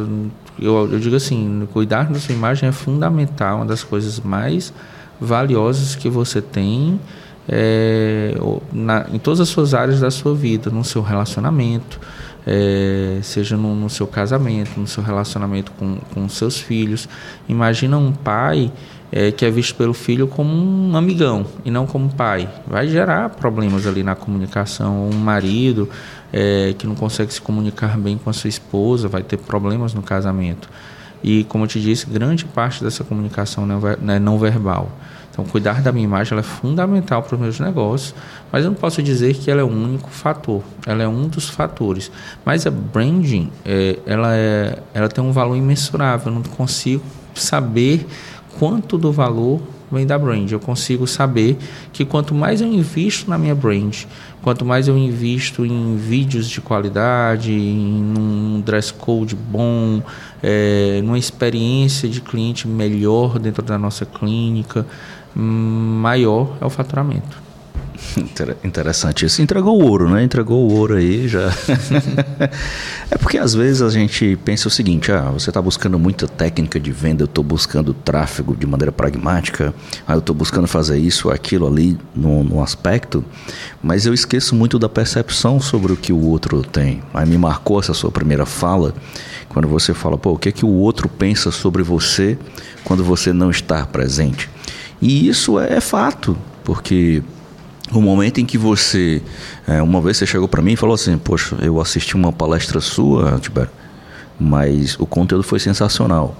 Eu, 0.60 0.90
eu 0.90 0.98
digo 0.98 1.16
assim, 1.16 1.66
cuidar 1.72 2.04
da 2.04 2.18
sua 2.18 2.34
imagem 2.34 2.68
é 2.68 2.72
fundamental, 2.72 3.58
uma 3.58 3.66
das 3.66 3.82
coisas 3.82 4.20
mais 4.20 4.72
valiosas 5.20 5.94
que 5.94 6.08
você 6.08 6.42
tem 6.42 6.98
é, 7.48 8.34
na, 8.72 9.06
em 9.12 9.18
todas 9.18 9.40
as 9.40 9.48
suas 9.48 9.74
áreas 9.74 10.00
da 10.00 10.10
sua 10.10 10.34
vida, 10.34 10.70
no 10.70 10.84
seu 10.84 11.02
relacionamento, 11.02 12.00
é, 12.46 13.18
seja 13.22 13.56
no, 13.56 13.74
no, 13.74 13.90
seu 13.90 14.06
casamento, 14.06 14.78
no 14.78 14.86
seu 14.86 15.02
relacionamento 15.02 15.72
com, 15.72 15.96
com 16.12 16.28
seus 16.28 16.58
filhos. 16.58 17.08
Imagina 17.48 17.96
um 17.96 18.12
pai 18.12 18.72
é, 19.12 19.30
que 19.30 19.44
é 19.44 19.50
visto 19.50 19.74
pelo 19.74 19.92
filho 19.92 20.26
como 20.26 20.50
um 20.50 20.96
amigão 20.96 21.46
e 21.64 21.70
não 21.70 21.86
como 21.86 22.08
pai. 22.08 22.48
Vai 22.66 22.88
gerar 22.88 23.28
problemas 23.28 23.86
ali 23.86 24.02
na 24.02 24.16
comunicação. 24.16 25.10
Um 25.12 25.18
marido 25.18 25.88
é, 26.32 26.74
que 26.78 26.86
não 26.86 26.94
consegue 26.94 27.32
se 27.32 27.40
comunicar 27.40 27.98
bem 27.98 28.16
com 28.16 28.30
a 28.30 28.32
sua 28.32 28.48
esposa 28.48 29.08
vai 29.08 29.22
ter 29.22 29.36
problemas 29.36 29.92
no 29.92 30.02
casamento. 30.02 30.68
E, 31.22 31.44
como 31.44 31.64
eu 31.64 31.68
te 31.68 31.80
disse, 31.80 32.06
grande 32.06 32.44
parte 32.44 32.82
dessa 32.82 33.04
comunicação 33.04 33.68
é 34.08 34.18
não 34.18 34.38
verbal. 34.38 34.90
Então, 35.30 35.46
cuidar 35.46 35.80
da 35.80 35.92
minha 35.92 36.04
imagem 36.04 36.36
é 36.36 36.42
fundamental 36.42 37.22
para 37.22 37.36
os 37.36 37.40
meus 37.40 37.60
negócios, 37.60 38.14
mas 38.50 38.64
eu 38.64 38.70
não 38.70 38.76
posso 38.76 39.02
dizer 39.02 39.34
que 39.34 39.50
ela 39.50 39.62
é 39.62 39.64
o 39.64 39.68
único 39.68 40.10
fator. 40.10 40.62
Ela 40.86 41.04
é 41.04 41.08
um 41.08 41.26
dos 41.28 41.48
fatores. 41.48 42.10
Mas 42.44 42.66
a 42.66 42.70
branding, 42.70 43.50
é, 43.64 43.98
ela, 44.04 44.36
é, 44.36 44.78
ela 44.92 45.08
tem 45.08 45.24
um 45.24 45.32
valor 45.32 45.56
imensurável. 45.56 46.30
Eu 46.30 46.34
não 46.34 46.42
consigo 46.42 47.02
saber 47.34 48.06
quanto 48.58 48.98
do 48.98 49.12
valor 49.12 49.60
vem 49.90 50.06
da 50.06 50.18
brand. 50.18 50.50
Eu 50.50 50.58
consigo 50.58 51.06
saber 51.06 51.58
que 51.92 52.04
quanto 52.04 52.34
mais 52.34 52.60
eu 52.60 52.66
invisto 52.66 53.28
na 53.28 53.36
minha 53.36 53.54
brand, 53.54 54.04
quanto 54.40 54.64
mais 54.64 54.88
eu 54.88 54.96
invisto 54.96 55.66
em 55.66 55.96
vídeos 55.96 56.48
de 56.48 56.60
qualidade, 56.60 57.52
em 57.52 58.14
um 58.18 58.62
dress 58.64 58.92
code 58.92 59.36
bom, 59.36 60.02
é, 60.42 61.00
numa 61.04 61.18
experiência 61.18 62.08
de 62.08 62.20
cliente 62.20 62.66
melhor 62.66 63.38
dentro 63.38 63.62
da 63.62 63.78
nossa 63.78 64.06
clínica, 64.06 64.86
maior 65.34 66.56
é 66.60 66.64
o 66.64 66.70
faturamento. 66.70 67.51
Interessante 68.64 69.26
isso. 69.26 69.40
Entregou 69.40 69.80
o 69.80 69.84
ouro, 69.84 70.08
né? 70.08 70.22
Entregou 70.22 70.68
o 70.68 70.74
ouro 70.74 70.96
aí 70.96 71.26
já. 71.28 71.50
é 73.10 73.16
porque 73.16 73.38
às 73.38 73.54
vezes 73.54 73.82
a 73.82 73.88
gente 73.90 74.38
pensa 74.44 74.68
o 74.68 74.70
seguinte: 74.70 75.10
ah, 75.10 75.30
você 75.30 75.50
está 75.50 75.60
buscando 75.60 75.98
muita 75.98 76.26
técnica 76.26 76.78
de 76.78 76.92
venda, 76.92 77.22
eu 77.22 77.26
estou 77.26 77.42
buscando 77.42 77.94
tráfego 77.94 78.54
de 78.54 78.66
maneira 78.66 78.92
pragmática, 78.92 79.74
ah, 80.06 80.14
eu 80.14 80.18
estou 80.18 80.34
buscando 80.34 80.66
fazer 80.66 80.98
isso, 80.98 81.30
aquilo 81.30 81.66
ali 81.66 81.98
no, 82.14 82.44
no 82.44 82.62
aspecto, 82.62 83.24
mas 83.82 84.06
eu 84.06 84.12
esqueço 84.12 84.54
muito 84.54 84.78
da 84.78 84.88
percepção 84.88 85.60
sobre 85.60 85.92
o 85.92 85.96
que 85.96 86.12
o 86.12 86.20
outro 86.20 86.62
tem. 86.62 87.02
Aí 87.14 87.26
me 87.28 87.38
marcou 87.38 87.80
essa 87.80 87.94
sua 87.94 88.10
primeira 88.10 88.44
fala, 88.44 88.94
quando 89.48 89.68
você 89.68 89.94
fala, 89.94 90.18
pô, 90.18 90.32
o 90.32 90.38
que 90.38 90.48
é 90.48 90.52
que 90.52 90.64
o 90.64 90.70
outro 90.70 91.08
pensa 91.08 91.50
sobre 91.50 91.82
você 91.82 92.38
quando 92.84 93.04
você 93.04 93.32
não 93.32 93.50
está 93.50 93.86
presente. 93.86 94.48
E 95.00 95.28
isso 95.28 95.58
é 95.58 95.80
fato, 95.80 96.36
porque 96.62 97.22
o 97.92 98.00
momento 98.00 98.40
em 98.40 98.44
que 98.44 98.58
você. 98.58 99.22
É, 99.66 99.82
uma 99.82 100.00
vez 100.00 100.16
você 100.16 100.26
chegou 100.26 100.48
para 100.48 100.62
mim 100.62 100.72
e 100.72 100.76
falou 100.76 100.94
assim: 100.94 101.16
Poxa, 101.18 101.56
eu 101.60 101.80
assisti 101.80 102.14
uma 102.14 102.32
palestra 102.32 102.80
sua, 102.80 103.38
Tibério, 103.40 103.70
mas 104.38 104.98
o 104.98 105.06
conteúdo 105.06 105.42
foi 105.42 105.58
sensacional. 105.58 106.36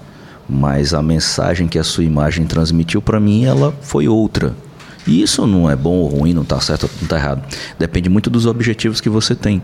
Mas 0.47 0.93
a 0.93 1.01
mensagem 1.01 1.67
que 1.67 1.79
a 1.79 1.83
sua 1.83 2.03
imagem 2.03 2.45
transmitiu 2.45 3.01
para 3.01 3.19
mim, 3.19 3.45
ela 3.45 3.73
foi 3.81 4.07
outra. 4.07 4.53
E 5.05 5.21
isso 5.21 5.45
não 5.45 5.69
é 5.69 5.75
bom 5.75 5.95
ou 5.97 6.07
ruim, 6.07 6.33
não 6.33 6.43
está 6.43 6.59
certo 6.59 6.89
não 6.97 7.03
está 7.03 7.17
errado. 7.17 7.43
Depende 7.77 8.09
muito 8.09 8.29
dos 8.29 8.45
objetivos 8.45 9.01
que 9.01 9.09
você 9.09 9.35
tem. 9.35 9.61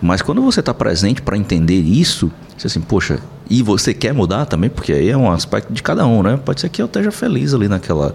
Mas 0.00 0.22
quando 0.22 0.42
você 0.42 0.60
está 0.60 0.72
presente 0.72 1.22
para 1.22 1.36
entender 1.36 1.80
isso, 1.80 2.30
você 2.56 2.66
assim, 2.66 2.80
poxa, 2.80 3.18
e 3.48 3.62
você 3.62 3.92
quer 3.92 4.12
mudar 4.14 4.46
também, 4.46 4.70
porque 4.70 4.92
aí 4.92 5.08
é 5.08 5.16
um 5.16 5.30
aspecto 5.30 5.72
de 5.72 5.82
cada 5.82 6.06
um, 6.06 6.22
né? 6.22 6.38
Pode 6.42 6.60
ser 6.60 6.68
que 6.68 6.80
eu 6.80 6.86
esteja 6.86 7.10
feliz 7.10 7.52
ali 7.52 7.68
naquela, 7.68 8.14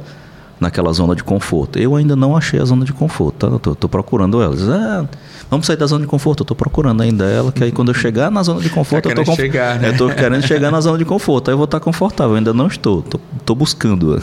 naquela 0.60 0.92
zona 0.94 1.16
de 1.16 1.24
conforto. 1.24 1.78
Eu 1.78 1.96
ainda 1.96 2.16
não 2.16 2.36
achei 2.36 2.60
a 2.60 2.66
zona 2.66 2.86
de 2.86 2.94
conforto, 2.94 3.50
tá? 3.50 3.60
Tô, 3.60 3.76
tô 3.76 3.90
procurando 3.90 4.42
ela. 4.42 4.56
Ah, 4.74 5.06
vamos 5.50 5.66
sair 5.66 5.78
da 5.78 5.86
zona 5.86 6.02
de 6.02 6.08
conforto, 6.08 6.46
tô 6.46 6.56
procurando 6.56 7.02
ainda 7.02 7.26
ela, 7.26 7.52
que 7.52 7.64
aí 7.64 7.72
quando 7.72 7.90
eu 7.90 7.94
chegar 7.94 8.32
na 8.32 8.42
zona 8.44 8.62
de 8.62 8.70
conforto, 8.70 9.04
tá 9.04 9.10
eu, 9.10 9.16
tô 9.16 9.26
conf... 9.26 9.36
chegar, 9.36 9.80
né? 9.80 9.90
eu 9.90 9.98
tô 9.98 10.10
querendo 10.10 10.46
chegar 10.46 10.72
na 10.72 10.82
zona 10.82 10.98
de 10.98 11.06
conforto, 11.06 11.50
aí 11.50 11.54
eu 11.54 11.58
vou 11.58 11.66
estar 11.66 11.80
confortável, 11.80 12.34
eu 12.34 12.38
ainda 12.38 12.54
não 12.54 12.68
estou, 12.68 13.02
tô, 13.02 13.20
tô 13.46 13.56
buscando. 13.56 14.22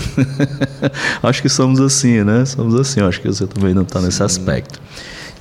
acho 1.22 1.42
que 1.42 1.48
somos 1.48 1.80
assim, 1.80 2.22
né? 2.24 2.44
Somos 2.44 2.74
assim, 2.74 3.00
acho 3.00 3.20
que 3.20 3.28
você 3.28 3.46
também 3.46 3.74
não 3.74 3.82
está 3.82 4.00
nesse 4.00 4.22
aspecto. 4.22 4.80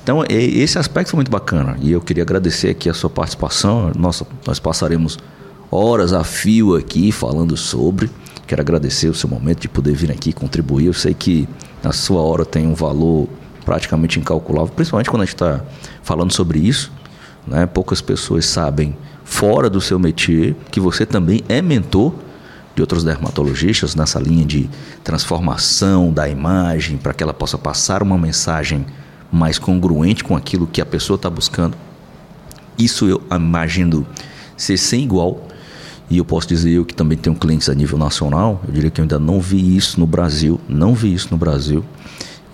Então, 0.02 0.24
esse 0.28 0.78
aspecto 0.78 1.10
foi 1.10 1.18
muito 1.18 1.30
bacana 1.30 1.76
e 1.80 1.92
eu 1.92 2.00
queria 2.00 2.24
agradecer 2.24 2.70
aqui 2.70 2.90
a 2.90 2.94
sua 2.94 3.08
participação. 3.08 3.92
Nossa, 3.96 4.26
nós 4.44 4.58
passaremos 4.58 5.16
horas 5.70 6.12
a 6.12 6.24
fio 6.24 6.74
aqui 6.74 7.12
falando 7.12 7.56
sobre. 7.56 8.10
Quero 8.52 8.60
agradecer 8.60 9.08
o 9.08 9.14
seu 9.14 9.30
momento 9.30 9.60
de 9.60 9.68
poder 9.68 9.94
vir 9.94 10.10
aqui 10.10 10.30
contribuir. 10.30 10.84
Eu 10.84 10.92
sei 10.92 11.14
que 11.14 11.48
a 11.82 11.90
sua 11.90 12.20
hora 12.20 12.44
tem 12.44 12.66
um 12.66 12.74
valor 12.74 13.26
praticamente 13.64 14.20
incalculável, 14.20 14.70
principalmente 14.74 15.08
quando 15.08 15.22
a 15.22 15.24
gente 15.24 15.36
está 15.36 15.64
falando 16.02 16.34
sobre 16.34 16.58
isso. 16.58 16.92
Né? 17.46 17.64
Poucas 17.64 18.02
pessoas 18.02 18.44
sabem, 18.44 18.94
fora 19.24 19.70
do 19.70 19.80
seu 19.80 19.98
métier, 19.98 20.54
que 20.70 20.78
você 20.78 21.06
também 21.06 21.42
é 21.48 21.62
mentor 21.62 22.12
de 22.74 22.82
outros 22.82 23.02
dermatologistas 23.02 23.94
nessa 23.94 24.20
linha 24.20 24.44
de 24.44 24.68
transformação 25.02 26.12
da 26.12 26.28
imagem 26.28 26.98
para 26.98 27.14
que 27.14 27.22
ela 27.22 27.32
possa 27.32 27.56
passar 27.56 28.02
uma 28.02 28.18
mensagem 28.18 28.84
mais 29.32 29.58
congruente 29.58 30.22
com 30.22 30.36
aquilo 30.36 30.66
que 30.66 30.82
a 30.82 30.84
pessoa 30.84 31.14
está 31.14 31.30
buscando. 31.30 31.74
Isso 32.76 33.06
eu 33.06 33.22
imagino 33.34 34.06
ser 34.58 34.76
sem 34.76 35.04
igual. 35.04 35.48
E 36.12 36.18
eu 36.18 36.26
posso 36.26 36.46
dizer 36.46 36.72
eu 36.72 36.84
que 36.84 36.94
também 36.94 37.16
tenho 37.16 37.34
clientes 37.34 37.70
a 37.70 37.74
nível 37.74 37.96
nacional, 37.96 38.60
eu 38.68 38.74
diria 38.74 38.90
que 38.90 39.00
eu 39.00 39.02
ainda 39.04 39.18
não 39.18 39.40
vi 39.40 39.74
isso 39.74 39.98
no 39.98 40.06
Brasil, 40.06 40.60
não 40.68 40.92
vi 40.94 41.14
isso 41.14 41.28
no 41.30 41.38
Brasil. 41.38 41.82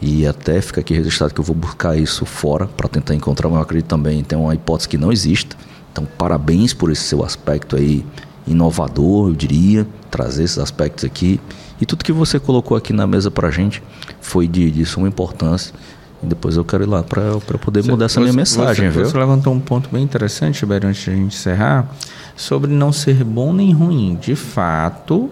E 0.01 0.25
até 0.25 0.61
fica 0.61 0.81
aqui 0.81 0.95
registrado 0.95 1.35
que 1.35 1.41
eu 1.41 1.45
vou 1.45 1.57
buscar 1.57 1.99
isso 1.99 2.25
fora 2.25 2.69
para 2.69 2.89
tentar 2.89 3.17
encontrar, 3.17 3.49
mas 3.49 3.57
eu 3.57 3.63
acredito 3.63 3.89
também 3.89 4.23
tem 4.23 4.39
uma 4.39 4.55
hipótese 4.55 4.89
que 4.89 4.97
não 4.97 5.11
exista. 5.11 5.57
Então, 5.91 6.07
parabéns 6.17 6.73
por 6.73 6.93
esse 6.93 7.03
seu 7.03 7.25
aspecto 7.25 7.75
aí 7.75 8.07
inovador, 8.47 9.31
eu 9.31 9.35
diria, 9.35 9.85
trazer 10.09 10.45
esses 10.45 10.59
aspectos 10.59 11.05
aqui. 11.05 11.41
E 11.81 11.85
tudo 11.85 12.05
que 12.05 12.13
você 12.13 12.39
colocou 12.39 12.77
aqui 12.77 12.93
na 12.93 13.09
mesa 13.09 13.29
para 13.29 13.49
a 13.49 13.51
gente 13.51 13.83
foi 14.21 14.47
de, 14.47 14.71
de 14.71 14.87
suma 14.87 15.09
importância. 15.09 15.75
E 16.23 16.27
depois 16.27 16.57
eu 16.57 16.65
quero 16.65 16.85
ir 16.85 16.87
lá 16.87 17.03
para 17.03 17.59
poder 17.59 17.83
você, 17.83 17.91
mudar 17.91 18.07
essa 18.07 18.21
minha 18.21 18.33
mensagem, 18.33 18.91
você, 18.91 18.99
viu? 18.99 19.09
Você 19.09 19.19
levantou 19.19 19.53
um 19.53 19.61
ponto 19.61 19.89
bem 19.91 20.03
interessante, 20.03 20.59
Tibério, 20.59 20.89
antes 20.89 21.03
de 21.03 21.11
a 21.11 21.15
gente 21.15 21.35
encerrar, 21.35 21.89
sobre 22.37 22.71
não 22.73 22.93
ser 22.93 23.23
bom 23.23 23.53
nem 23.53 23.73
ruim. 23.73 24.19
De 24.21 24.35
fato, 24.35 25.31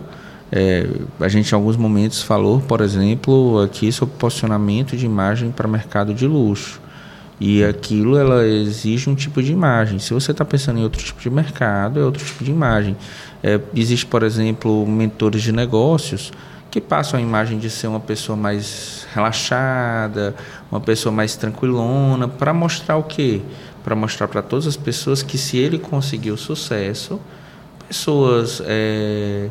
é, 0.51 0.87
a 1.21 1.29
gente 1.29 1.51
em 1.51 1.55
alguns 1.55 1.77
momentos 1.77 2.23
falou, 2.23 2.61
por 2.61 2.81
exemplo, 2.81 3.61
aqui 3.63 3.91
sobre 3.91 4.15
posicionamento 4.17 4.97
de 4.97 5.05
imagem 5.05 5.51
para 5.51 5.67
mercado 5.67 6.15
de 6.15 6.27
luxo. 6.27 6.81
E 7.39 7.63
aquilo 7.65 8.17
ela 8.17 8.47
exige 8.47 9.11
um 9.11 9.15
tipo 9.15 9.43
de 9.43 9.53
imagem. 9.53 9.99
Se 9.99 10.15
você 10.15 10.31
está 10.31 10.45
pensando 10.45 10.79
em 10.79 10.83
outro 10.83 11.03
tipo 11.05 11.21
de 11.21 11.29
mercado, 11.29 12.01
é 12.01 12.05
outro 12.05 12.25
tipo 12.25 12.43
de 12.43 12.51
imagem. 12.51 12.97
É, 13.43 13.61
existe, 13.75 14.07
por 14.07 14.23
exemplo, 14.23 14.87
mentores 14.87 15.43
de 15.43 15.53
negócios 15.53 16.33
que 16.71 16.81
passam 16.81 17.19
a 17.19 17.23
imagem 17.23 17.59
de 17.59 17.71
ser 17.71 17.87
uma 17.87 18.01
pessoa 18.01 18.37
mais 18.37 19.07
relaxada, 19.15 20.35
uma 20.71 20.81
pessoa 20.81 21.13
mais 21.13 21.37
tranquilona, 21.37 22.29
para 22.29 22.53
mostrar 22.53 22.97
o 22.97 23.03
quê? 23.03 23.41
Para 23.85 23.95
mostrar 23.95 24.29
para 24.29 24.43
todas 24.43 24.67
as 24.67 24.77
pessoas 24.77 25.23
que 25.23 25.39
se 25.39 25.57
ele 25.57 25.79
conseguiu 25.79 26.37
sucesso, 26.37 27.21
pessoas 27.89 28.61
é, 28.65 29.49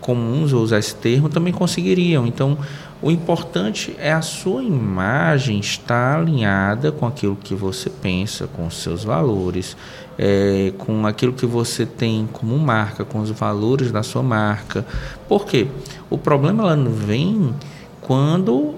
comuns, 0.00 0.52
ou 0.52 0.62
usar 0.62 0.78
esse 0.78 0.94
termo, 0.94 1.28
também 1.28 1.52
conseguiriam. 1.52 2.26
Então, 2.26 2.58
o 3.02 3.10
importante 3.10 3.94
é 3.98 4.12
a 4.12 4.22
sua 4.22 4.62
imagem 4.62 5.58
estar 5.58 6.18
alinhada 6.18 6.90
com 6.90 7.06
aquilo 7.06 7.36
que 7.36 7.54
você 7.54 7.90
pensa, 7.90 8.46
com 8.46 8.66
os 8.66 8.82
seus 8.82 9.04
valores, 9.04 9.76
é, 10.18 10.72
com 10.78 11.06
aquilo 11.06 11.32
que 11.32 11.44
você 11.44 11.84
tem 11.84 12.26
como 12.32 12.56
marca, 12.58 13.04
com 13.04 13.20
os 13.20 13.30
valores 13.30 13.92
da 13.92 14.02
sua 14.02 14.22
marca. 14.22 14.86
Por 15.28 15.44
quê? 15.44 15.66
O 16.08 16.16
problema 16.16 16.62
ela 16.62 16.76
vem 16.76 17.54
quando 18.00 18.75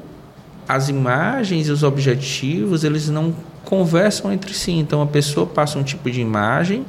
as 0.69 0.89
imagens 0.91 1.69
e 1.69 1.71
os 1.71 1.83
objetivos 1.83 2.85
eles 2.85 3.09
não 3.09 3.35
conversam 3.65 4.33
entre 4.33 4.53
si. 4.53 4.73
Então 4.73 5.01
a 5.01 5.07
pessoa 5.07 5.47
passa 5.47 5.79
um 5.79 5.83
tipo 5.83 6.11
de 6.11 6.21
imagem 6.21 6.85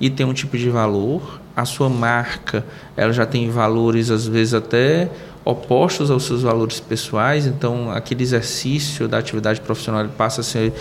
e 0.00 0.08
tem 0.08 0.24
um 0.24 0.32
tipo 0.32 0.56
de 0.56 0.70
valor. 0.70 1.40
A 1.54 1.64
sua 1.64 1.90
marca 1.90 2.64
ela 2.96 3.12
já 3.12 3.26
tem 3.26 3.50
valores 3.50 4.10
às 4.10 4.26
vezes 4.26 4.54
até 4.54 5.10
opostos 5.44 6.10
aos 6.10 6.24
seus 6.24 6.42
valores 6.42 6.78
pessoais, 6.78 7.46
então 7.46 7.90
aquele 7.90 8.22
exercício 8.22 9.08
da 9.08 9.16
atividade 9.16 9.60
profissional 9.62 10.06
passa 10.08 10.42
a 10.42 10.44
ser 10.44 10.74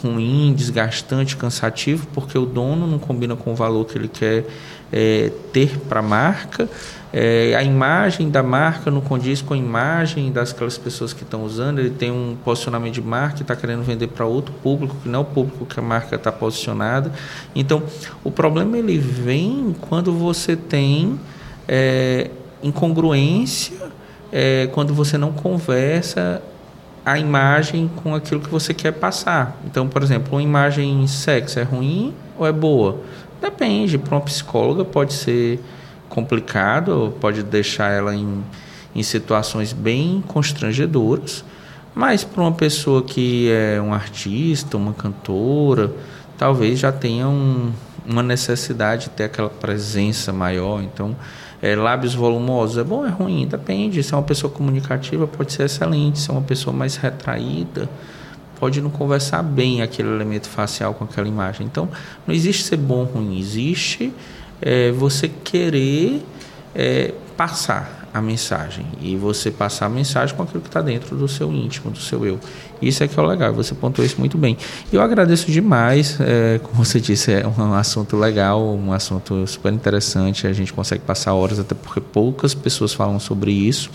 ruim, 0.00 0.52
desgastante, 0.56 1.36
cansativo, 1.36 2.06
porque 2.14 2.38
o 2.38 2.46
dono 2.46 2.86
não 2.86 2.98
combina 2.98 3.34
com 3.34 3.52
o 3.52 3.54
valor 3.54 3.84
que 3.84 3.98
ele 3.98 4.08
quer 4.08 4.46
é, 4.92 5.32
ter 5.52 5.78
para 5.78 6.00
a 6.00 6.02
marca, 6.02 6.68
é, 7.12 7.54
a 7.54 7.62
imagem 7.62 8.30
da 8.30 8.42
marca 8.42 8.90
não 8.90 9.00
condiz 9.00 9.42
com 9.42 9.52
a 9.54 9.56
imagem 9.56 10.32
das 10.32 10.52
aquelas 10.52 10.78
pessoas 10.78 11.12
que 11.12 11.22
estão 11.22 11.44
usando, 11.44 11.78
ele 11.78 11.90
tem 11.90 12.10
um 12.10 12.36
posicionamento 12.44 12.94
de 12.94 13.02
marca 13.02 13.38
e 13.38 13.42
está 13.42 13.54
querendo 13.54 13.82
vender 13.82 14.08
para 14.08 14.24
outro 14.24 14.54
público, 14.62 14.96
que 15.02 15.08
não 15.08 15.18
é 15.18 15.22
o 15.22 15.24
público 15.24 15.66
que 15.66 15.78
a 15.78 15.82
marca 15.82 16.16
está 16.16 16.32
posicionada. 16.32 17.12
Então, 17.54 17.82
o 18.24 18.30
problema 18.30 18.78
ele 18.78 18.98
vem 18.98 19.74
quando 19.80 20.12
você 20.12 20.56
tem 20.56 21.20
é, 21.68 22.30
incongruência 22.62 23.92
é, 24.32 24.68
quando 24.72 24.94
você 24.94 25.18
não 25.18 25.30
conversa 25.30 26.42
a 27.04 27.18
imagem 27.18 27.90
com 28.02 28.14
aquilo 28.14 28.40
que 28.40 28.48
você 28.48 28.72
quer 28.72 28.92
passar. 28.92 29.60
Então, 29.66 29.86
por 29.86 30.02
exemplo, 30.02 30.34
uma 30.34 30.42
imagem 30.42 31.06
sexy 31.06 31.60
é 31.60 31.62
ruim 31.62 32.14
ou 32.38 32.46
é 32.46 32.52
boa? 32.52 33.00
Depende. 33.42 33.98
Para 33.98 34.14
uma 34.14 34.20
psicóloga 34.20 34.84
pode 34.84 35.12
ser 35.12 35.58
complicado, 36.08 37.12
pode 37.20 37.42
deixar 37.42 37.90
ela 37.90 38.14
em, 38.14 38.44
em 38.94 39.02
situações 39.02 39.72
bem 39.72 40.22
constrangedoras, 40.28 41.44
mas 41.92 42.22
para 42.22 42.40
uma 42.40 42.52
pessoa 42.52 43.02
que 43.02 43.50
é 43.50 43.82
um 43.82 43.92
artista, 43.92 44.76
uma 44.76 44.92
cantora, 44.92 45.92
talvez 46.38 46.78
já 46.78 46.92
tenha 46.92 47.26
um, 47.26 47.72
uma 48.06 48.22
necessidade 48.22 49.04
de 49.04 49.10
ter 49.10 49.24
aquela 49.24 49.50
presença 49.50 50.32
maior. 50.32 50.80
Então, 50.80 51.16
é, 51.60 51.74
lábios 51.74 52.14
volumosos, 52.14 52.78
é 52.78 52.84
bom 52.84 53.04
é 53.04 53.10
ruim? 53.10 53.46
Depende. 53.46 54.02
Se 54.02 54.14
é 54.14 54.16
uma 54.16 54.22
pessoa 54.22 54.52
comunicativa, 54.52 55.26
pode 55.26 55.52
ser 55.52 55.64
excelente. 55.64 56.20
Se 56.20 56.30
é 56.30 56.32
uma 56.32 56.42
pessoa 56.42 56.74
mais 56.74 56.96
retraída, 56.96 57.88
pode 58.62 58.80
não 58.80 58.90
conversar 58.90 59.42
bem 59.42 59.82
aquele 59.82 60.08
elemento 60.08 60.48
facial 60.48 60.94
com 60.94 61.02
aquela 61.02 61.26
imagem. 61.26 61.66
Então, 61.66 61.88
não 62.24 62.32
existe 62.32 62.62
ser 62.62 62.76
bom 62.76 62.98
ou 62.98 63.04
ruim, 63.06 63.36
existe 63.36 64.12
é, 64.60 64.92
você 64.92 65.28
querer 65.28 66.24
é, 66.72 67.12
passar 67.36 68.08
a 68.14 68.22
mensagem 68.22 68.86
e 69.00 69.16
você 69.16 69.50
passar 69.50 69.86
a 69.86 69.88
mensagem 69.88 70.36
com 70.36 70.44
aquilo 70.44 70.60
que 70.60 70.68
está 70.68 70.80
dentro 70.80 71.16
do 71.16 71.26
seu 71.26 71.52
íntimo, 71.52 71.90
do 71.90 71.98
seu 71.98 72.24
eu. 72.24 72.38
Isso 72.80 73.02
é 73.02 73.08
que 73.08 73.18
é 73.18 73.22
o 73.22 73.26
legal, 73.26 73.52
você 73.52 73.74
pontuou 73.74 74.06
isso 74.06 74.20
muito 74.20 74.38
bem. 74.38 74.56
Eu 74.92 75.02
agradeço 75.02 75.50
demais, 75.50 76.16
é, 76.20 76.60
como 76.62 76.84
você 76.84 77.00
disse, 77.00 77.32
é 77.32 77.44
um 77.44 77.74
assunto 77.74 78.16
legal, 78.16 78.62
um 78.62 78.92
assunto 78.92 79.44
super 79.44 79.72
interessante, 79.72 80.46
a 80.46 80.52
gente 80.52 80.72
consegue 80.72 81.02
passar 81.02 81.34
horas, 81.34 81.58
até 81.58 81.74
porque 81.74 82.00
poucas 82.00 82.54
pessoas 82.54 82.94
falam 82.94 83.18
sobre 83.18 83.50
isso. 83.50 83.90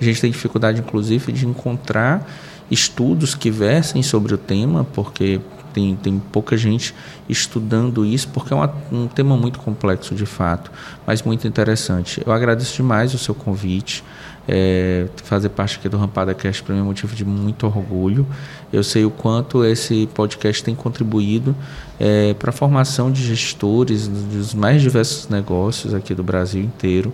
A 0.00 0.04
gente 0.04 0.22
tem 0.22 0.30
dificuldade, 0.30 0.80
inclusive, 0.80 1.30
de 1.32 1.46
encontrar 1.46 2.26
estudos 2.70 3.34
que 3.34 3.50
versem 3.50 4.02
sobre 4.02 4.34
o 4.34 4.38
tema, 4.38 4.84
porque 4.92 5.40
tem, 5.72 5.96
tem 5.96 6.18
pouca 6.32 6.56
gente 6.56 6.94
estudando 7.28 8.04
isso, 8.04 8.28
porque 8.28 8.52
é 8.52 8.56
uma, 8.56 8.72
um 8.92 9.06
tema 9.06 9.36
muito 9.36 9.58
complexo 9.58 10.14
de 10.14 10.26
fato, 10.26 10.70
mas 11.06 11.22
muito 11.22 11.46
interessante. 11.46 12.22
Eu 12.24 12.32
agradeço 12.32 12.76
demais 12.76 13.14
o 13.14 13.18
seu 13.18 13.34
convite. 13.34 14.04
É, 14.48 15.06
fazer 15.22 15.50
parte 15.50 15.78
aqui 15.78 15.88
do 15.88 15.96
Rampada 15.96 16.34
Cast 16.34 16.62
para 16.62 16.74
mim 16.74 16.80
é 16.80 16.84
motivo 16.84 17.14
de 17.14 17.24
muito 17.24 17.66
orgulho. 17.66 18.26
Eu 18.72 18.82
sei 18.82 19.04
o 19.04 19.10
quanto 19.10 19.64
esse 19.64 20.08
podcast 20.12 20.64
tem 20.64 20.74
contribuído 20.74 21.54
é, 22.00 22.34
para 22.34 22.50
a 22.50 22.52
formação 22.52 23.12
de 23.12 23.22
gestores 23.22 24.08
dos 24.08 24.54
mais 24.54 24.82
diversos 24.82 25.28
negócios 25.28 25.94
aqui 25.94 26.14
do 26.14 26.24
Brasil 26.24 26.62
inteiro. 26.62 27.12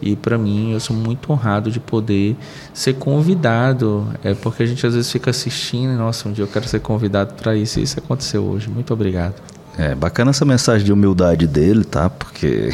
E 0.00 0.16
para 0.16 0.38
mim, 0.38 0.72
eu 0.72 0.80
sou 0.80 0.94
muito 0.94 1.32
honrado 1.32 1.70
de 1.70 1.80
poder 1.80 2.36
ser 2.72 2.94
convidado. 2.94 4.06
É 4.22 4.34
porque 4.34 4.62
a 4.62 4.66
gente 4.66 4.86
às 4.86 4.94
vezes 4.94 5.10
fica 5.10 5.30
assistindo, 5.30 5.92
e, 5.92 5.96
nossa, 5.96 6.28
um 6.28 6.32
dia 6.32 6.44
eu 6.44 6.48
quero 6.48 6.68
ser 6.68 6.80
convidado 6.80 7.34
para 7.34 7.56
isso. 7.56 7.80
E 7.80 7.82
isso 7.82 7.98
aconteceu 7.98 8.44
hoje. 8.44 8.68
Muito 8.68 8.92
obrigado. 8.92 9.34
É 9.78 9.94
bacana 9.94 10.30
essa 10.30 10.44
mensagem 10.44 10.84
de 10.84 10.92
humildade 10.92 11.46
dele, 11.46 11.84
tá? 11.84 12.10
Porque 12.10 12.70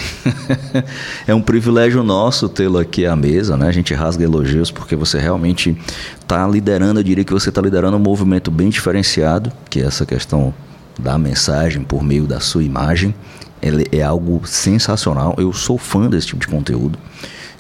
é 1.29 1.35
um 1.35 1.43
privilégio 1.43 2.03
nosso 2.03 2.49
tê-lo 2.49 2.79
aqui 2.79 3.05
à 3.05 3.15
mesa, 3.15 3.59
né? 3.59 3.69
A 3.69 3.73
gente 3.73 3.93
rasga 3.93 4.25
elogios 4.25 4.71
porque 4.71 4.97
você 4.97 5.19
realmente 5.19 5.77
está 6.19 6.49
liderando, 6.49 7.01
eu 7.01 7.05
diria 7.05 7.23
que 7.23 7.33
você 7.33 7.51
está 7.51 7.61
liderando 7.61 7.99
um 7.99 8.01
movimento 8.01 8.51
bem 8.51 8.71
diferenciado, 8.71 9.53
que 9.69 9.83
é 9.83 9.85
essa 9.85 10.07
questão 10.07 10.55
da 10.99 11.19
mensagem 11.19 11.83
por 11.83 12.03
meio 12.03 12.25
da 12.27 12.41
sua 12.41 12.65
imagem 12.65 13.15
é 13.93 14.03
algo 14.03 14.43
sensacional. 14.47 15.35
Eu 15.39 15.53
sou 15.53 15.79
fã 15.79 16.09
desse 16.09 16.29
tipo 16.29 16.41
de 16.41 16.49
conteúdo. 16.49 16.99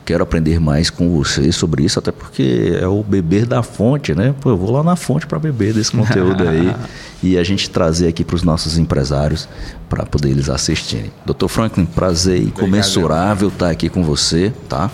Quero 0.04 0.22
aprender 0.22 0.60
mais 0.60 0.90
com 0.90 1.16
você 1.16 1.50
sobre 1.50 1.82
isso, 1.82 1.98
até 1.98 2.12
porque 2.12 2.76
é 2.78 2.86
o 2.86 3.02
beber 3.02 3.46
da 3.46 3.62
fonte, 3.62 4.14
né? 4.14 4.34
Pô, 4.38 4.50
eu 4.50 4.56
vou 4.56 4.70
lá 4.70 4.82
na 4.82 4.96
fonte 4.96 5.26
para 5.26 5.38
beber 5.38 5.72
desse 5.72 5.92
conteúdo 5.92 6.46
aí 6.46 6.74
e 7.22 7.38
a 7.38 7.42
gente 7.42 7.70
trazer 7.70 8.08
aqui 8.08 8.22
para 8.22 8.36
os 8.36 8.42
nossos 8.42 8.76
empresários 8.76 9.48
para 9.88 10.04
poder 10.04 10.28
eles 10.28 10.50
assistirem. 10.50 11.10
Dr. 11.24 11.48
Franklin, 11.48 11.86
prazer 11.86 12.50
comensurável 12.50 13.48
estar 13.48 13.70
aqui 13.70 13.88
com 13.88 14.04
você, 14.04 14.52
tá? 14.68 14.90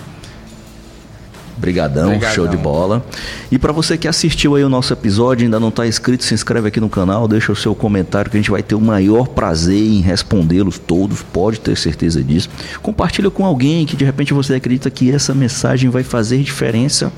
Brigadão, 1.60 2.08
Brigadão, 2.10 2.34
show 2.34 2.48
de 2.48 2.56
bola. 2.56 3.04
E 3.52 3.58
para 3.58 3.72
você 3.72 3.98
que 3.98 4.08
assistiu 4.08 4.56
aí 4.56 4.64
o 4.64 4.68
nosso 4.68 4.92
episódio, 4.92 5.44
ainda 5.44 5.60
não 5.60 5.68
está 5.68 5.86
inscrito, 5.86 6.24
se 6.24 6.32
inscreve 6.32 6.68
aqui 6.68 6.80
no 6.80 6.88
canal, 6.88 7.28
deixa 7.28 7.52
o 7.52 7.56
seu 7.56 7.74
comentário 7.74 8.30
que 8.30 8.36
a 8.36 8.40
gente 8.40 8.50
vai 8.50 8.62
ter 8.62 8.74
o 8.74 8.80
maior 8.80 9.28
prazer 9.28 9.80
em 9.80 10.00
respondê-los 10.00 10.78
todos, 10.78 11.22
pode 11.22 11.60
ter 11.60 11.76
certeza 11.76 12.24
disso. 12.24 12.48
Compartilha 12.82 13.30
com 13.30 13.44
alguém 13.44 13.84
que 13.84 13.96
de 13.96 14.04
repente 14.04 14.32
você 14.32 14.54
acredita 14.54 14.90
que 14.90 15.12
essa 15.12 15.34
mensagem 15.34 15.90
vai 15.90 16.02
fazer 16.02 16.38
diferença 16.38 17.12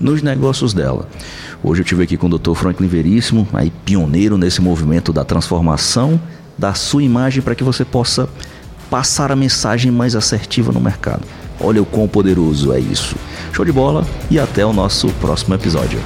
nos 0.00 0.22
negócios 0.22 0.74
dela. 0.74 1.08
Hoje 1.62 1.80
eu 1.80 1.84
estive 1.84 2.02
aqui 2.02 2.16
com 2.16 2.26
o 2.26 2.38
Dr. 2.38 2.54
Franklin 2.54 2.88
Veríssimo, 2.88 3.46
aí 3.52 3.72
pioneiro 3.84 4.36
nesse 4.36 4.60
movimento 4.60 5.12
da 5.12 5.24
transformação 5.24 6.20
da 6.58 6.74
sua 6.74 7.02
imagem 7.02 7.42
para 7.42 7.54
que 7.54 7.64
você 7.64 7.84
possa 7.84 8.28
passar 8.90 9.32
a 9.32 9.36
mensagem 9.36 9.90
mais 9.90 10.14
assertiva 10.14 10.72
no 10.72 10.80
mercado. 10.80 11.22
Olha 11.60 11.82
o 11.82 11.86
quão 11.86 12.08
poderoso 12.08 12.72
é 12.72 12.80
isso. 12.80 13.16
Show 13.52 13.64
de 13.64 13.72
bola 13.72 14.06
e 14.30 14.38
até 14.38 14.64
o 14.64 14.72
nosso 14.72 15.08
próximo 15.20 15.54
episódio. 15.54 16.00